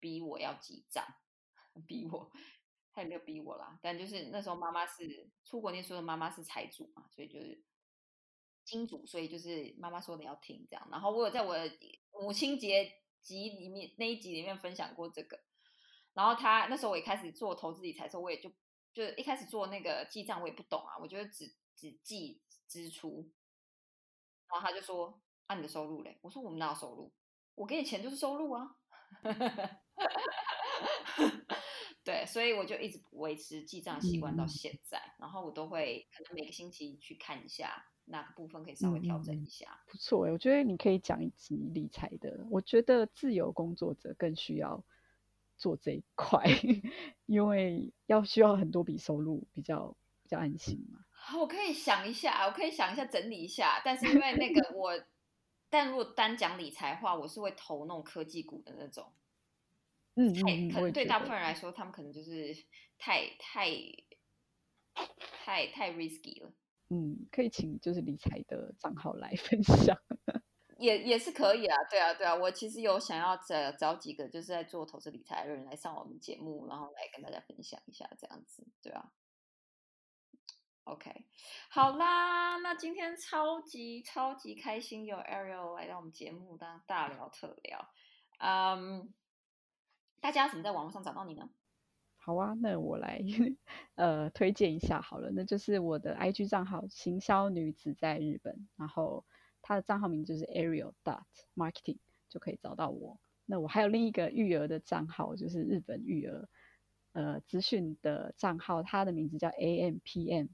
[0.02, 1.06] 逼我要记账，
[1.88, 2.30] 逼我，
[2.92, 7.64] 他也没有逼我啦，但就是那时候妈妈是出国念书的妈妈是财主嘛，所以就是
[8.66, 10.86] 金主，所以就是妈妈说你要听这样。
[10.92, 11.56] 然后我有在我
[12.22, 12.98] 母亲节。
[13.22, 15.40] 集里面那一集里面分享过这个，
[16.14, 18.52] 然后他那时候我也开始做投资理财的时候，我也就
[18.94, 23.32] 就一开始做那个记账，我也不懂啊，我觉得只只记支出，
[24.48, 27.14] 然后他就说啊你的收入嘞，我说我们哪有收入，
[27.56, 28.76] 我给你钱就是收入啊，
[32.04, 37.91] 对，所以我就一直维持记账习惯到现在，然后我都会可能每个星期去看一下。
[38.12, 39.80] 哪个部分可以稍微调整一下？
[39.88, 42.46] 不错哎，我觉得你可以讲一集理财的。
[42.50, 44.84] 我觉得自由工作者更需要
[45.58, 46.44] 做这一块，
[47.26, 51.00] 因为要需要很多笔收入，比较比较安心嘛。
[51.40, 53.82] 我可以想一下，我可以想一下整理一下。
[53.86, 54.92] 但是因为那个 我，
[55.70, 59.12] 但如果单讲理财话，我是会投那种科技股的那种。
[60.16, 62.54] 嗯嗯，可能对大部分人来说，他们可能就是
[62.98, 63.70] 太太
[65.46, 66.52] 太太 risky 了。
[66.94, 69.98] 嗯，可以请就是理财的账号来 分享，
[70.78, 79.14] 也也是可以啊，对啊，对啊，我其实有想要找找几个就是在做投资理财的人来上我们节目，然后来跟大家分享一下这样子，对啊。
[80.84, 81.26] OK，
[81.70, 87.88] 好啦，那今天超级超级开心有 Ariel 来到我们节目当大聊特聊，
[88.40, 89.14] 嗯，
[90.20, 91.50] 大家怎么在网络上找到你呢？
[92.24, 93.20] 好啊，那我来
[93.96, 99.26] 呃推荐一下好了，那就是我的 IG 账号行销女子在日本，然后
[99.64, 101.24] 她的账号名就是 Ariel dot
[101.56, 101.98] marketing
[102.30, 103.20] 就可以找到我。
[103.46, 106.48] 那我还有另一个育儿的账号，就是日本育儿
[107.14, 110.48] 呃资讯的账号，它的名字叫 AMPM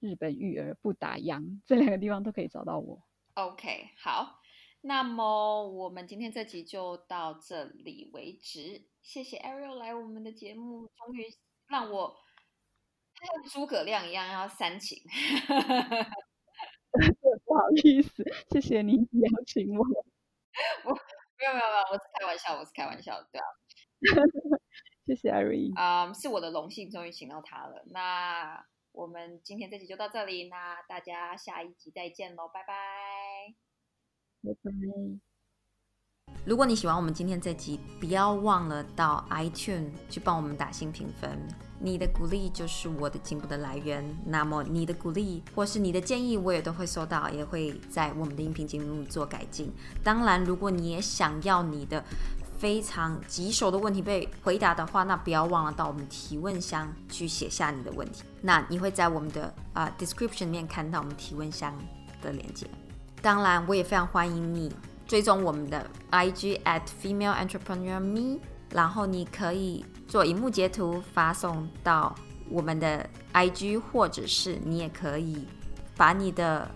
[0.00, 3.00] 日本育儿不打烊，这两个地方都可以找到我。
[3.34, 4.40] OK，好，
[4.86, 8.86] 那么我们今天这集就到这里为止。
[9.02, 11.26] 谢谢 Ariel 来我们的节目，终于
[11.66, 12.16] 让我
[13.14, 15.02] 像诸葛亮一样要煽情。
[17.44, 19.82] 不好意思，谢谢你邀请我。
[20.84, 20.94] 我
[21.36, 23.46] 没有没有没有，我是开玩笑，我是开玩笑，对啊。
[25.04, 25.76] 谢谢 Irene。
[25.76, 27.82] 啊，是我的荣幸，终于请到他了。
[27.90, 33.56] 那我们今天这集就到这里，那大家下一集再见喽，拜拜。
[36.44, 41.36] 如果你喜欢我们今天这集，不要忘了到 iTunes 去帮我们打新评分。
[41.80, 44.04] 你的鼓励就是我的进步的来源。
[44.24, 49.72] 那么你的鼓励或是你的建议，我也都会收到，也会在我们的音频节目做改进。
[50.04, 52.02] 当然，如果你也想要你的
[52.58, 58.22] 非常棘手的问题被回答的话，那不要忘了到我们提问箱去写下你的问题。
[58.40, 61.76] 那你会在我们的啊 description 里面看到我们提问箱
[62.22, 62.66] 的链接。
[63.22, 64.74] 当然，我也非常欢迎你
[65.06, 68.38] 追踪我们的 IG at female entrepreneur me，
[68.70, 72.14] 然后你可以做荧幕截图发送到
[72.48, 75.46] 我们的 IG，或者是你也可以
[75.96, 76.70] 把你的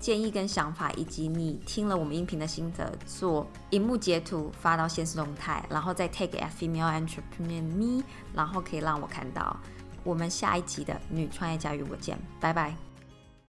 [0.00, 8.02] 建议跟想法，以及你听了我们音频的心得，做荧幕截图发到现实动态，然后再 take at female entrepreneur me，
[8.34, 9.56] 然后可以让我看到。
[10.04, 12.91] 我们下一集的女创业家与我见，拜拜。